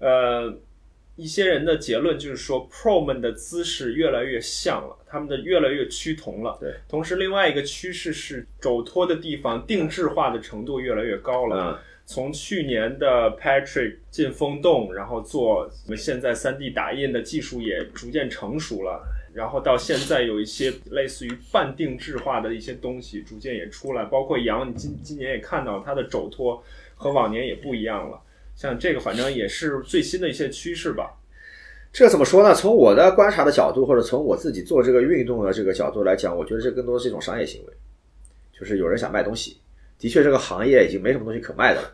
[0.00, 0.54] 呃，
[1.16, 6.56] 一些人的结论就是说，Pro 们的姿势越来越像了，他们的越来越趋同了。
[6.58, 11.72] 对，同时另外一个趋势是肘托的地方定制化的程度越来越高了。
[11.72, 28.18] 嗯，从去年的 Patrick 进风洞，然后做我们现在 3D 打印的技术也逐渐成熟了，然后到现在有一些类似于半定制化的一些东西逐渐也出来，包括杨，你今今年也看到它的肘托和往年也不一样了。
[28.54, 31.10] 像这个反正也是最新的一些趋势吧。
[31.92, 32.54] 这怎么说呢？
[32.54, 37.72] 从我的观察的角度，或者从我自己做这个运动的这个角度来讲，我觉得这更多是一种商业行为，
[38.58, 39.58] 就是有人想卖东西。
[39.98, 41.92] 的确，这个行业已经没什么东西可卖的了。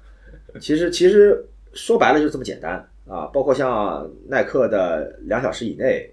[0.61, 1.45] 其实，其实
[1.75, 2.75] 说白了就这么简单
[3.09, 3.27] 啊。
[3.27, 6.09] 包括像耐克的两小时以内，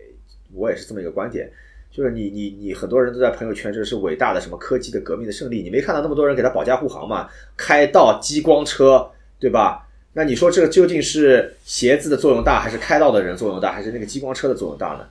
[0.51, 1.47] 我也是这么一个观点，
[1.91, 7.29] 就是你你你很多人都在朋友圈，这是伟大的什么科技的革命的胜利，你没看到那么多人给他保驾护航吗？
[7.55, 9.07] 开道激光车，
[9.39, 9.84] 对吧？
[10.17, 15.05] 那你说这个究竟是鞋子的作用大，还是开道的人作用大，还是那个激光车的作用大呢？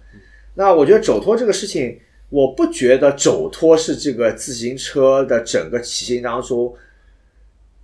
[0.55, 2.01] 那我觉得肘托这个事情，
[2.31, 6.75] 我不觉得肘托是这个自行车的整个骑行当中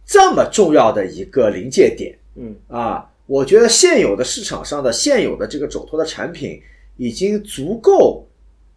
[0.06, 2.16] 这么重要的一个临界点。
[2.36, 6.62] 嗯啊，我觉得现有的市场上的现有的这个肘托的产品
[6.96, 8.26] 已经足够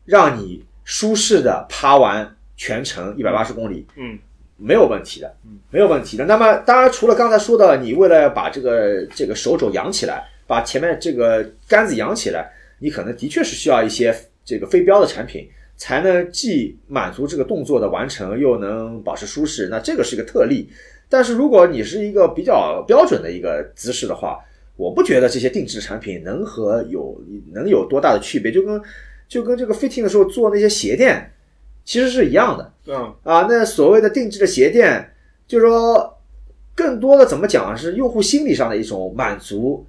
[0.03, 4.19] 让你舒适的爬完全程一百八十公里，嗯
[4.57, 5.35] 没有问题的，
[5.69, 6.25] 没有问题的。
[6.25, 19.67] 那么，当然除了刚才说的，你为了把这个这个手肘扬起来，把前面这个杆子扬起来，你可能的确是需要一些这个飞镖的产品，才能既满足这个动作的完成，又能保持舒适。
[19.69, 20.69] 那这个是一个特例。
[21.09, 24.39] 但是如果你是一个比较标准的一个姿势的话，
[24.75, 28.81] 我不觉得这些定制产品能和有能有多大的区别，就跟
[29.27, 31.29] 就跟这个 fitting 的时候做那些鞋垫
[31.85, 32.73] 其实是一样的。
[32.87, 35.09] 嗯啊，那所谓的定制的鞋垫，
[35.47, 36.17] 就是说，
[36.75, 39.85] 更多的怎么讲是用户心理上的一种满足，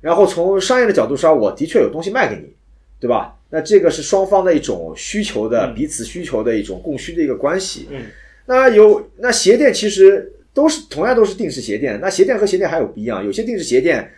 [0.00, 2.52] 然后从商业的角度上，我的确有东西卖给你，
[2.98, 3.38] 对吧？
[3.48, 7.86] 那这个是双方的一种需求的、嗯彼此需求的一种供需的一个关系。
[7.90, 8.02] 嗯
[8.46, 14.08] 那有那鞋垫其实都是同样都是定制鞋垫，那鞋垫和鞋垫还有不一样，有些定制鞋垫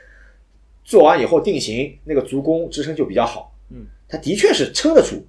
[0.85, 5.23] 做完以后定型那个足弓支撑就比较好，嗯，它的确是撑得住。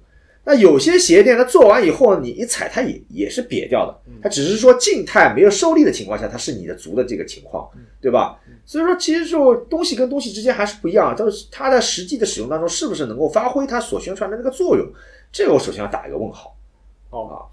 [0.44, 7.68] 那有些鞋垫它做完以后，你一踩它也也是瘪掉的，它只是说静态没有受力的情况下，它是你的足的这个情况，
[8.00, 8.40] 对吧？
[8.64, 14.86] 所以说其实就东西跟东西之间还是不一样，就是它在实际的使用当中是不是能够发挥它所宣传的那个作用，
[15.30, 16.56] 这个我首先要打一个问号。
[17.10, 17.46] 哦，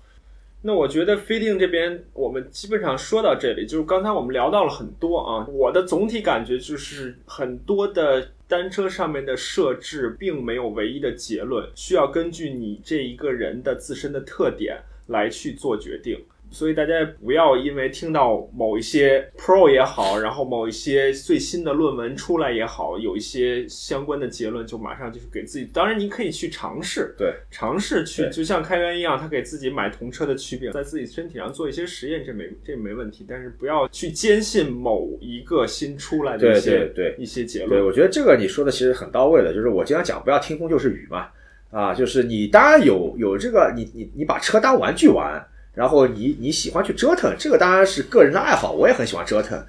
[0.61, 16.23] 那我觉得 fitting 这边我们基本上说到这里，就是刚才我们聊到了很多啊，我的总体感觉就是很多的单车上面的设置并没有唯一的结论，需要根据你这一个人的自身的特点来去做决定。
[16.49, 16.93] 所以大家
[17.23, 25.65] 不要因为听到某一些 pro 也好，然后某一些最新的论文出来也好，有一些相关的结论，就马上就是给自己。
[25.73, 33.25] 当然，你可以去尝试，对，尝试去，就像开源一样，他给自己买童车的曲柄，在自己身体上做一些实验，这没这没问题。
[33.27, 37.85] 但是不要去坚信某一个新出来的对一些对对一些结对，论。
[37.85, 41.27] 我觉得这个你说的其实很到位的，就是我经常讲，不要听风就是雨嘛，
[41.71, 45.45] 啊，就是你当然有有这个，你你你把车当玩具玩，
[45.77, 49.63] 然后你你喜欢去折腾，这个当然是个人的爱好，我也很喜欢折腾。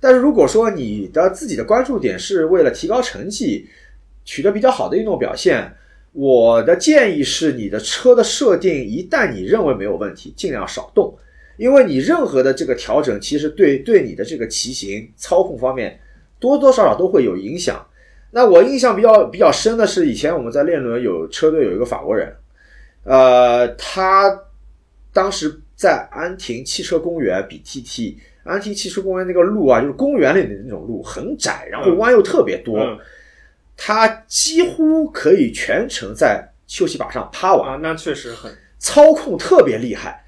[0.00, 3.68] 但是如果说你的自己的关注点是为了提高成绩，
[4.24, 5.70] 取得比较好的运动表现，
[6.12, 11.14] 我的建议是，你的车的设定一旦你认为没有问题，尽量少动，
[11.58, 16.00] 因为你任何的这个调整，其实对对你的这个骑行操控方面
[16.38, 17.86] 多多少少都会有影响。
[18.30, 22.34] 那我印象比较比较深的是，以前我们在练轮有车队有一个法国人，
[23.04, 24.30] 呃，他
[25.12, 32.98] 当时在安亭汽车公园比 TT，安亭汽车公园那个路啊，就是公园里的那种路，很窄，然后弯又特别多，嗯。
[33.82, 37.72] 他几乎可以全程在休息把上趴完。
[37.72, 38.52] 啊，那确实很。
[38.78, 40.24] 操控特别厉害，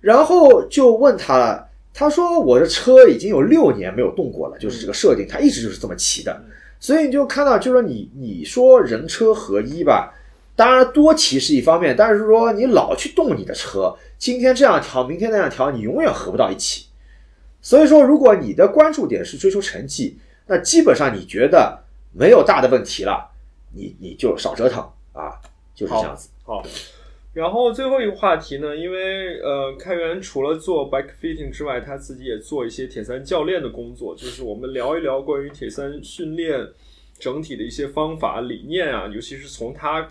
[0.00, 6.40] 然后就问他了，他说我的车已经有六年没有动过了，就是这个设定，他一直就是这么骑的，
[6.78, 10.14] 所以你就看到，就是说你你说人车合一吧，
[10.60, 16.88] 当然多骑是一方面，但是说你老去动你的车，今天这样调，明天那样调，你永远合不到一起。
[17.62, 21.82] 所以说，如果你的关注点是追求成绩，那基本上你觉得
[22.12, 23.30] 没有大的问题了，
[23.72, 25.40] 你你就少折腾啊，
[25.74, 26.28] 就是这样子。
[26.42, 26.62] 好。
[27.32, 36.68] 然后最后一个话题呢，因为呃，开源除了做 bike fitting 之外，他自己也做一些铁三教练的工作，就是我们聊一聊关于铁三训练
[37.18, 40.10] 整体的一些方法理念啊，尤其是从他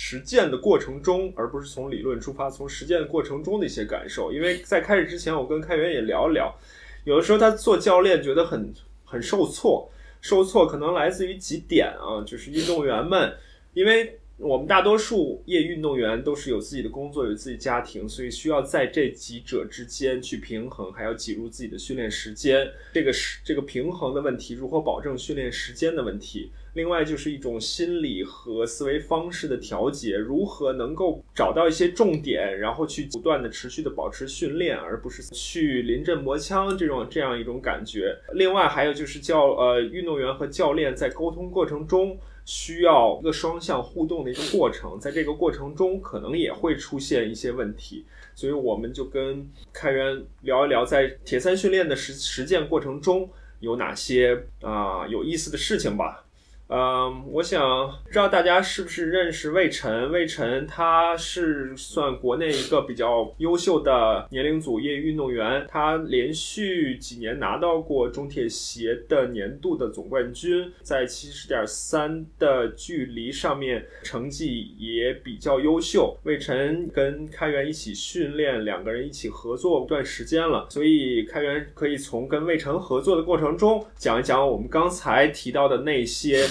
[0.00, 4.32] 实践的过程中，而不是从理论出发，从实践的过程中的一些感受。
[4.32, 6.54] 因为在开始之前，我跟开源也聊一聊，
[7.02, 8.72] 有的时候他做教练觉得很
[9.04, 9.90] 很受挫，
[10.20, 13.34] 受挫可能来自于几点啊，就是运动员们，
[13.74, 14.20] 因为。
[14.40, 22.70] 我们大多数业余运动员都是有自己的工作，有自己家庭，所以需要在这几者之间去平衡，还要挤入自己的训练时间。
[22.94, 26.52] 这个是这个平衡的问题，如何保证训练时间的问题。
[26.78, 38.16] 另外就是一种心理和思维方式的调节，如何能够找到一些重点，然后去不断的持续的保持训练，而不是去临阵磨枪这种这样一种感觉。
[38.34, 42.16] 另外还有就是教呃运动员和教练在沟通过程中。
[42.50, 53.28] 需要一个双向互动的一个过程，在这个过程中可能也会出现一些问题，所以我们就跟开源聊一聊，在铁三训练的实实践过程中
[53.60, 56.24] 有哪些啊有意思的事情吧。
[56.68, 60.12] 嗯，我想不知道大家是不是认识魏晨？
[60.12, 76.14] 魏晨他是算国内一个比较优秀的年龄组业余运动员，他连续几年拿到过中铁协的年度的总冠军，在七十点三的距离上面成绩也比较优秀。
[76.24, 86.46] 魏晨跟开源一起训练，两个人一起合作一段时间了，所以开源可以从跟魏晨合作的过程中讲一讲我们刚才提到的那些。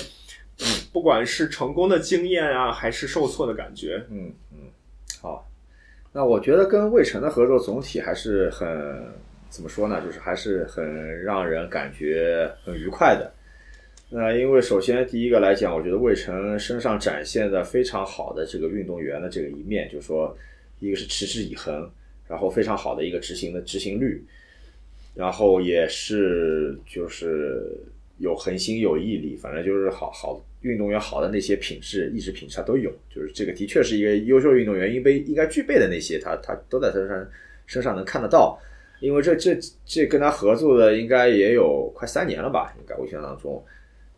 [0.91, 4.57] 不管是成功的经验啊，还是受挫的感觉，嗯嗯，
[5.21, 5.47] 好，
[6.11, 8.67] 那我觉得跟魏晨的合作总体还是很
[9.49, 10.01] 怎么说呢？
[10.03, 13.31] 就是还是很让人感觉很愉快的。
[14.09, 20.35] 那因为首先第一个来讲，我觉得魏晨身上展现的非常好的这个运动员的这个一面，就是说，
[20.79, 21.87] 一个是持之以恒，
[22.27, 24.25] 然后非常好的一个执行的执行率，
[25.13, 27.77] 然后也是就是。
[28.17, 37.27] 有恒心，有毅力，反正就是好好运动员好的那些品质、意志品质他都有，就是这个的确是一个优秀运动员应该应该具备的那些，他他都在他身上
[37.65, 38.59] 身上能看得到。
[38.99, 39.55] 因为这这
[39.85, 42.73] 这跟他合作的应该也有快三年了吧？
[42.79, 43.63] 应该我印象当中，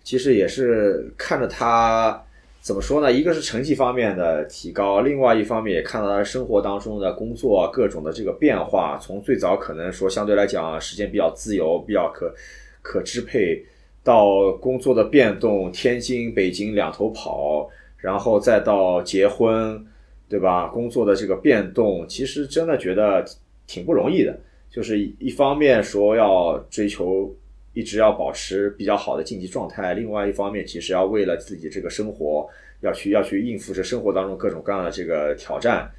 [0.06, 2.24] 其实也是看着他
[2.62, 3.12] 怎么说呢？
[3.12, 12.34] 一个是成绩方面的提高，另外一方面也看到他生活当中的工作各种的这个变化，从最早可能说相对来讲时间比较自由、比较可
[12.82, 13.62] 可支配。
[14.04, 19.86] 到工作的变动，天津、北京两头跑，然后再到结婚，
[20.28, 20.68] 对吧？
[20.68, 23.26] 工作的这个变动，其实真的觉得
[23.68, 24.38] 挺不容易的。
[24.72, 27.36] 就是一方面说要追求
[27.74, 32.48] 一直要保持比较好的竞技状态，另外一方面其实要为了自己这个生活
[32.82, 35.90] 要去要去应付这生活当中各种各样的这个挑战。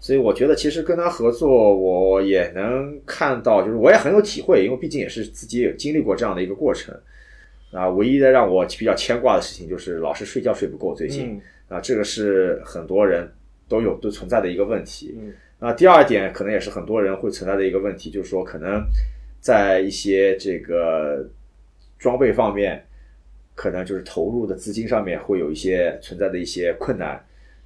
[0.00, 6.94] 所以我觉得其实跟他合作，我也能看到，就是我也很有体会，因为毕竟也是自己也经历过这样的一个过程。
[7.70, 10.94] 啊，唯一的让我比较牵挂的事情就是老是睡觉睡不够。
[10.94, 13.30] 最近啊，这个是很多人
[13.68, 15.14] 都有都存在的一个问题。
[15.58, 18.82] 那，第二点可能也是很多人会存在的一个问题，就是说可能
[19.40, 21.28] 在一些这个
[21.98, 22.82] 装备方面，
[23.54, 27.22] 可能就是投入的资金上面会有一些存在的一些困难。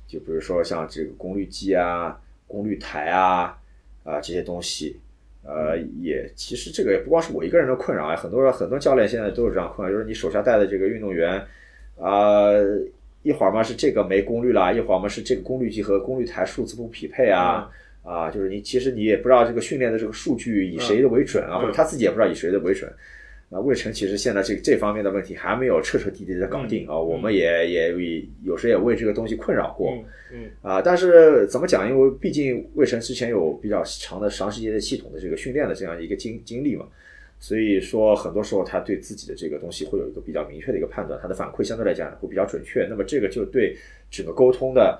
[0.09, 3.57] 就比如说像这个功率计啊、功率台啊
[4.03, 4.99] 啊这些东西。
[5.45, 11.43] 呃，也其实这个也不光是我一个人的困扰啊，很多很多教练现在都有这样困扰，就是你手下带的这个运动员，
[11.99, 12.51] 啊，
[13.22, 17.68] 一会儿嘛是这个没功率了，一会儿嘛是这个功率计和功率台数字不匹配啊，
[18.03, 22.93] 啊，就是你其实你也不知道这个训练的这个数据以谁的为准啊，或者他自己也不知道以谁的为准。
[23.53, 27.95] 啊，魏晨其实现在这这方面的问题还没有彻彻底底的搞定啊，我们也也
[28.43, 29.93] 有时也为这个东西困扰过，
[30.33, 31.87] 嗯啊，但是怎么讲？
[31.87, 36.87] 因为毕竟魏晨之前有比较长的长时间的系统的这个训练的这样一个经经历嘛，
[37.39, 43.77] 所以说很多时候他对自己的这个东西会有一个比较明确的一个判断，他的反馈相对来讲会比较准确，那么这个就对
[44.11, 44.99] 整个沟通的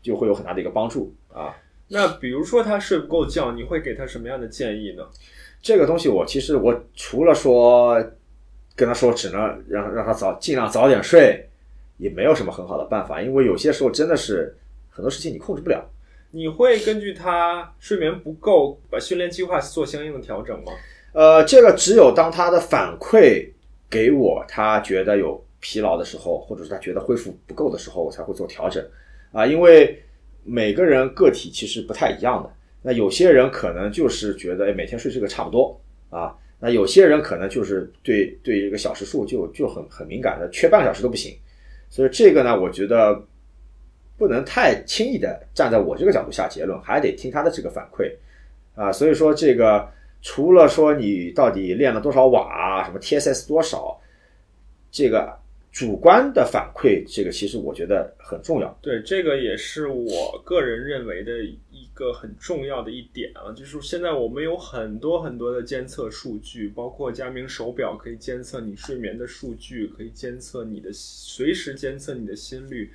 [0.00, 1.56] 就会有很大的一个帮助啊。
[1.88, 5.04] 那比如说他睡不够觉，你会给他什么样的建议呢？
[5.60, 8.02] 这个东西我其实我除了说
[8.76, 11.48] 跟他说只能让让他早尽量早点睡，
[11.96, 14.56] 也没有什么很好的办法，因为有些时候真的是
[14.88, 15.84] 很多事情你控制不了。
[16.30, 20.72] 你会根据他睡眠不够，把训练计划做相应的调整吗？
[21.12, 23.50] 呃，这个只有当他的反馈
[23.90, 28.86] 给我，他觉得有疲劳的时候，或者是他觉得恢复不够的时候，我才会做调整
[29.32, 30.00] 啊，因为
[30.44, 32.50] 每个人个体其实不太一样的。
[32.88, 35.78] 那有些人可能就是觉得每天睡这个差不多
[36.08, 41.36] 啊，那有些人可能就是对对这个小时数就就很很敏感的，缺半个小时都不行。
[41.90, 43.22] 所以这个呢，我觉得
[44.16, 48.10] 不能太轻易的站在我这个角度下结论，还得听他的这个反馈
[48.74, 48.90] 啊。
[48.90, 49.86] 所以说这个
[50.22, 54.00] 除了说你到底练了多少瓦，什么 TSS 多少，
[54.90, 55.37] 这个
[55.70, 58.78] 主观的反馈，这个其实我觉得很重要。
[58.82, 72.90] 对，这个也是我个人认为的一个很重要的一点啊，就是现在我们有很多很多的监测数据，包括佳明手表可以监测你睡眠的数据，可以监测你的随时监测你的心率，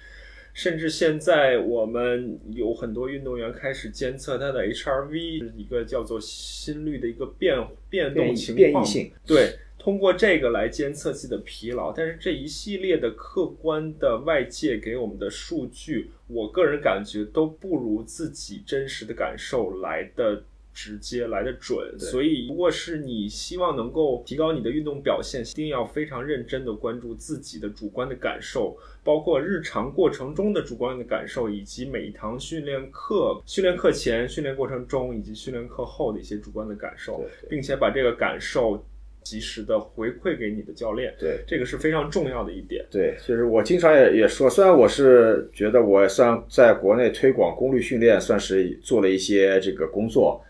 [0.54, 7.58] 甚至现在我们有很多运动员开始监测他的 HRV，一个叫做心率的一个变
[7.90, 9.58] 变动情况，变异性对。
[9.84, 20.42] 通过这个来监测自己的疲劳，但是这一系列的客观的外界给我们的数据，我个人感觉都不如自己真实的感受来的
[20.74, 22.00] 直接，来的准。
[22.00, 38.82] 所以，如果是你希望能够提高你的运动表现，一定要非常认真的关注自己的主观的感受，包括日常过程中的主观的感受，以及每一堂训练课、训练课前、训练过程中以及训练课后的一些主观的感受，并且把这个感受。
[39.24, 42.86] 及时的回馈给你的教练，对这个是非常重要的一点。
[42.92, 50.44] 对，就是我经常也也说，虽然我是觉得我算在国内推广功率训练，算是做了一些这个工作，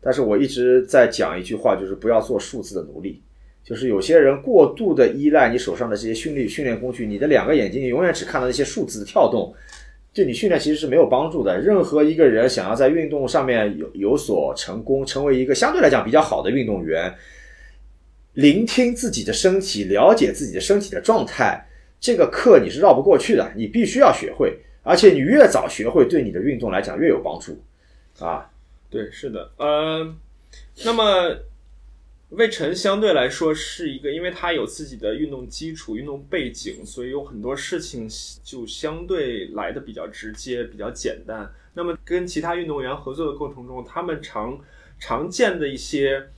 [0.00, 3.22] 但是我一直在讲一句话，就是不要做数字的奴隶。
[3.62, 9.54] 就是有些人过度的依赖你手上的这些训练训练工具，你的两个眼睛永远只看到那些数字的跳动，
[10.14, 11.60] 对你训练其实是没有帮助的。
[11.60, 17.12] 任何一个人想要在运动上面有有所成功，成为一个相对来讲比较好的运动员。
[18.34, 21.66] 聆听自己的身体，了解自己的身体的状态，
[21.98, 27.60] 这个课你是绕不过去的，你必须要学会，而且你越早学会，对你的运动来讲越有帮助，
[28.24, 28.48] 啊，
[28.88, 30.14] 对，是的，呃，
[30.84, 31.38] 那么
[32.28, 38.08] 魏晨相对来说是一个，因为他有自己的运动基础、运动背景，所以有很多事情
[38.44, 41.52] 就相对来的比较直接、比较简单。
[41.74, 44.60] 那么跟其他运动员合作的过程中，他们常
[45.00, 46.28] 常见的一些。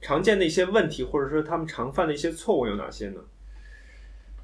[0.00, 3.20] 常见的一些问题，或者说他们常犯的一些错误有哪些呢？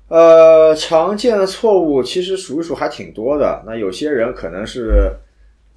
[0.09, 3.63] 呃，常见的错误其实数一数还挺多的。
[3.67, 5.11] 那有些人可能是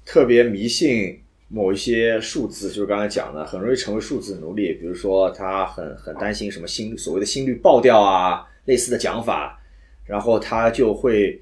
[0.04, 4.74] 特别迷信某一些数字，就是刚才讲的，很容易成为数字奴隶。
[4.74, 9.58] 比如说，他很很担心什么心所谓的心率爆掉啊，类似的讲法，
[10.04, 11.40] 然后他就会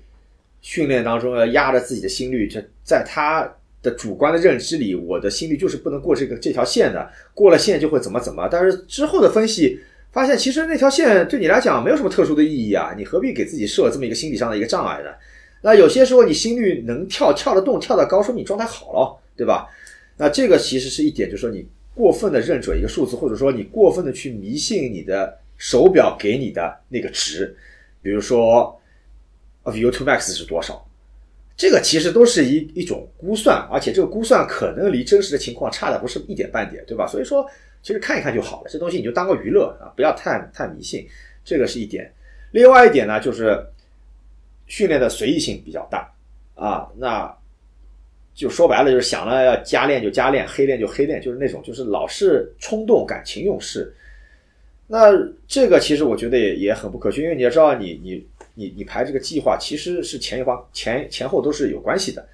[0.61, 3.51] 训练当中要压着自己的心率，就在他。
[3.83, 8.49] 的主观的认知里，我的心率就是不能过这个这条线的，过了线就会怎么怎么。
[8.51, 9.81] 但是之后的分析
[10.12, 15.11] 发现，其实那条线对你来讲没有什么特殊的意义啊，你何必给自己设这么一个心理上的一个障碍呢？
[15.62, 19.66] 那有些时候你心率能跳跳得动、跳得高，说明你状态好了，对吧？
[20.16, 27.57] 那这个其实是一点，就是说你过分的认准一个数字，或者说你过分的去迷信你的手表给你的那个值，
[28.03, 28.81] 比如说
[29.64, 30.86] VO2 max 是多少。
[31.57, 37.07] 这个其实都是一一种估算，而且这个估算可能离真实的情况差的不是一点半点，对吧？
[37.07, 37.49] 所以说，
[37.83, 41.09] 其实看一看就好了，这东西你就当个娱乐啊，不要太太迷信，
[41.43, 42.13] 这个是一点。
[42.51, 43.59] 另外一点呢，就是
[44.67, 46.13] 训练的随意性比较大
[46.55, 47.35] 啊，那
[48.35, 53.95] 就说白了就是想了要加练就加练，黑练就黑练，就是那种就是老是冲动感情用事。
[54.87, 55.11] 那
[55.49, 58.27] 这个其实我觉得也也很不可取，因为你要知道你你。
[58.59, 62.27] 你你排这个计划其实是前一方前前后都是有关系的。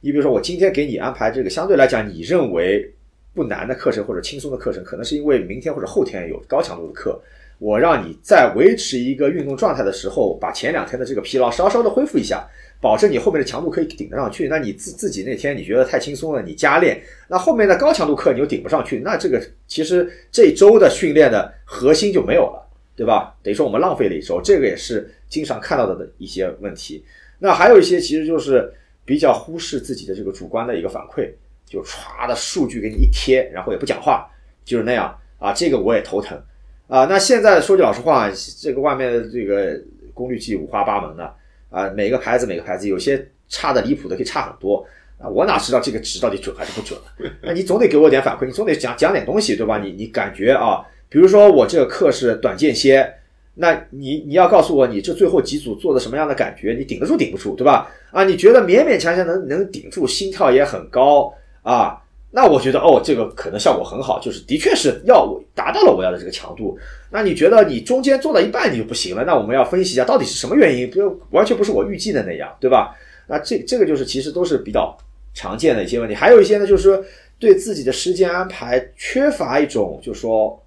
[0.00, 2.88] 你比如说，我今天给你安排这个相对来讲你认为
[3.34, 7.20] 不难的课程或者轻松的课程，可能是因为明天或者后天有高强度的课，
[7.58, 12.46] 我让你在维持一个运动状态的时候，把前两天的这个疲劳稍稍的恢复一下，
[12.80, 14.46] 保证你后面的强度可以顶得上去。
[14.46, 22.60] 那你自自己那天你觉得太轻松了，你加练，那后面的高强度课你又顶不上去，那这个其实这周的训练的核心就没有了。
[22.96, 23.34] 对吧？
[23.42, 27.04] 等于说我们浪费了一周，这个也是经常看到的的一些问题。
[27.40, 28.72] 那还有一些其实就是
[29.04, 31.28] 比较忽视自己的这个主观的一个反馈，
[31.66, 34.30] 就歘的数据给你一贴，然后也不讲话，
[34.64, 35.52] 就是那样啊。
[35.52, 36.40] 这个我也头疼
[36.86, 37.06] 啊。
[37.06, 38.30] 那现在说句老实话，
[38.60, 39.78] 这个外面的这个
[40.14, 41.34] 功率计五花八门的
[41.68, 44.86] 啊，每个牌子每个牌子有些差的离谱的可以差很多
[45.18, 45.28] 啊。
[45.28, 46.98] 我哪知道这个值到底准还是不准？
[47.42, 49.78] 那你总得给我点反馈，你总得讲讲点东西，对吧？
[49.78, 50.86] 你你感觉啊？
[51.10, 53.14] 比如说我这个课是短间歇，
[53.56, 56.74] 那你你要告诉我你这最后几组做的什么样的感觉？
[56.76, 57.88] 你顶得住顶不住，对吧？
[58.10, 61.32] 啊，你觉得勉勉强强能能顶住，心跳也很高
[61.62, 61.96] 啊，
[62.32, 66.76] 那我觉得哦，这个可能效果很好，就是的确是要达到了我要的这个强度。
[67.10, 69.22] 那你觉得你中间做到一半你就不行了？
[69.24, 72.96] 那我们要分析一下到底是什么原因，不完全不是我预计的那样，对吧？
[73.28, 74.96] 那这这个就是其实都是比较
[75.32, 76.14] 常见的一些问题。
[76.16, 77.04] 还有一些呢，就是说
[77.38, 80.60] 对自己的时间安排缺乏一种，就是说。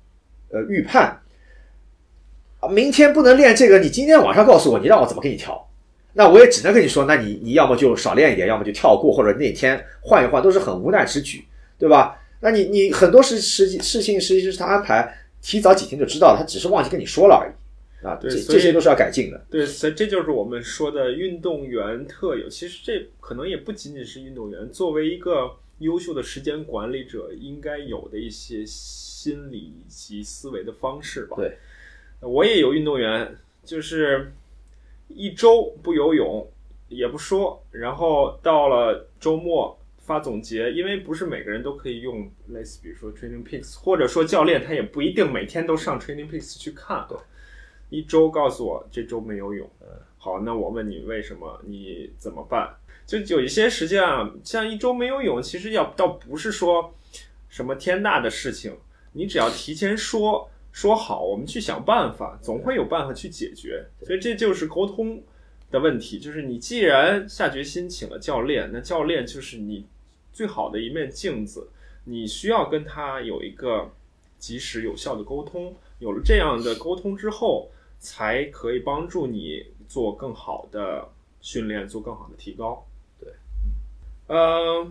[0.50, 1.14] 呃，预判，
[2.69, 5.68] 明天不能练这个，你今天晚上告诉我，你让我怎么给你调？
[6.14, 11.45] 那我也只能跟你说，那你你要么就少练一点，要么就跳过，或者那天换一换，都是很无奈之举，
[11.77, 12.19] 对吧？
[12.39, 19.45] 那你你很多事实际事情实际是他安排提早几天就知道了，他只是忘记跟你说了而已啊，这对这些都是要改进的。
[19.49, 22.48] 对，所以这就是我们说的运动员特有。
[22.48, 31.35] 其实这可能也不仅仅是运动员，作为一个优秀的时间管理者，应该有的一些心理以及思维的方式吧。
[31.38, 31.57] 对，
[32.19, 34.34] 我也有运动员，就是
[35.07, 36.48] 一周不游泳，
[36.89, 47.06] 也不说，然后到了周末发总结，因为不是每个人都可以用类似，比如说 Training Peaks，或者说教练他也不一定每天都上 Training Peaks 去看。
[47.07, 47.18] 对，
[47.89, 49.69] 一周告诉我这周没游泳。
[50.18, 51.61] 好，那我问你为什么？
[51.65, 52.76] 你怎么办？
[53.06, 56.94] 就有一些时间啊，像一周没游泳，其实要倒不是说
[57.48, 58.76] 什么天大的事情，
[59.14, 63.84] 你只要提前说说好，我们去想办法，总会有办法去解决。
[64.04, 65.24] 所以这就是沟通
[65.72, 69.88] 的问题，就是你既然下决心请了教练，那教练就是你
[70.32, 71.70] 最好的一面镜子，
[72.04, 73.90] 你需要跟他有一个
[74.38, 75.76] 及时有效的沟通。
[75.98, 81.10] 有了这样的沟通之后，才可以帮助你做更好的
[81.41, 82.86] 训练，做更好的提高。
[83.20, 83.34] 对，
[84.28, 84.88] 呃，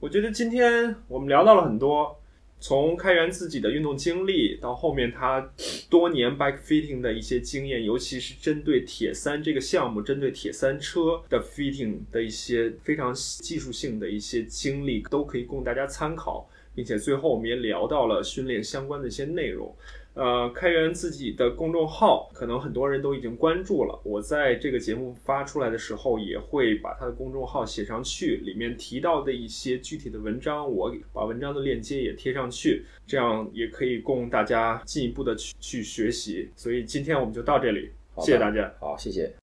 [0.00, 2.18] 我觉得今天我们聊到了很多，
[2.62, 5.52] 从开源自己的运动经历，到后面他
[5.90, 16.48] 多年 bike fitting 的一些经验，尤其是针对铁三这个项目，针对铁三车的 fitting 的一些非常技术性的一些经历，都可以供大家参考。
[16.74, 19.74] 并且最后我们也聊到了训练相关的一些内容。
[20.14, 23.98] 呃，开源自己的公众号，可能很多人都已经关注了。
[24.04, 36.50] 我在这个节目发出来的时候，也会把他的公众号写上去，里面提到的一些具体的文章，我把文章的链接也贴上去，这样也可以供大家进一步的去去学习。
[36.54, 38.70] 所以今天我们就到这里，谢谢大家。
[38.78, 39.34] 好，谢谢。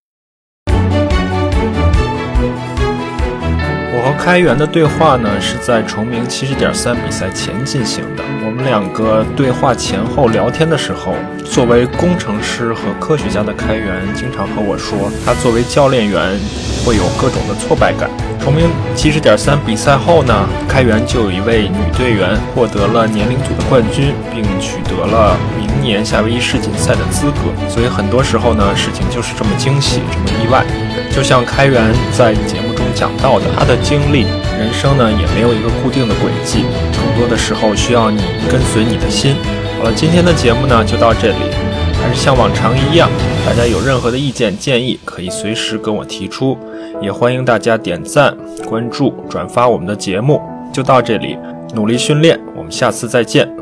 [3.91, 8.24] 我和开源的对话呢，是在崇明七十点三比赛前进行的。
[8.45, 16.38] 我们两个对话前后聊天的时候，作为工程师和科学家的开源，经常和我说，他作为教练员
[16.86, 18.10] 会有各种的挫败感。
[18.40, 27.52] 崇明七十点三比赛后呢，开源就有一位女队员获得了年龄组的冠军，并取得了明年夏威夷世锦赛的资格。
[27.68, 30.64] 所以很多时候呢，事情就是这么惊喜，这么意外。
[31.11, 32.59] 就像开源在节
[32.94, 34.22] 讲到的，他的经历，
[34.57, 36.64] 人生呢也没有一个固定的轨迹，
[36.94, 39.36] 更多的时候需要你跟随你的心。
[39.78, 41.36] 好了，今天的节目呢就到这里，
[42.02, 43.10] 还是像往常一样，
[43.45, 46.57] 大家有任何的意见建议，可以随时跟我提出，
[47.02, 48.36] 也欢迎大家点赞、
[48.68, 50.41] 关注、转发我们的节目。
[50.72, 51.38] 就到这里，
[51.74, 53.59] 努力训练，我们下次再见。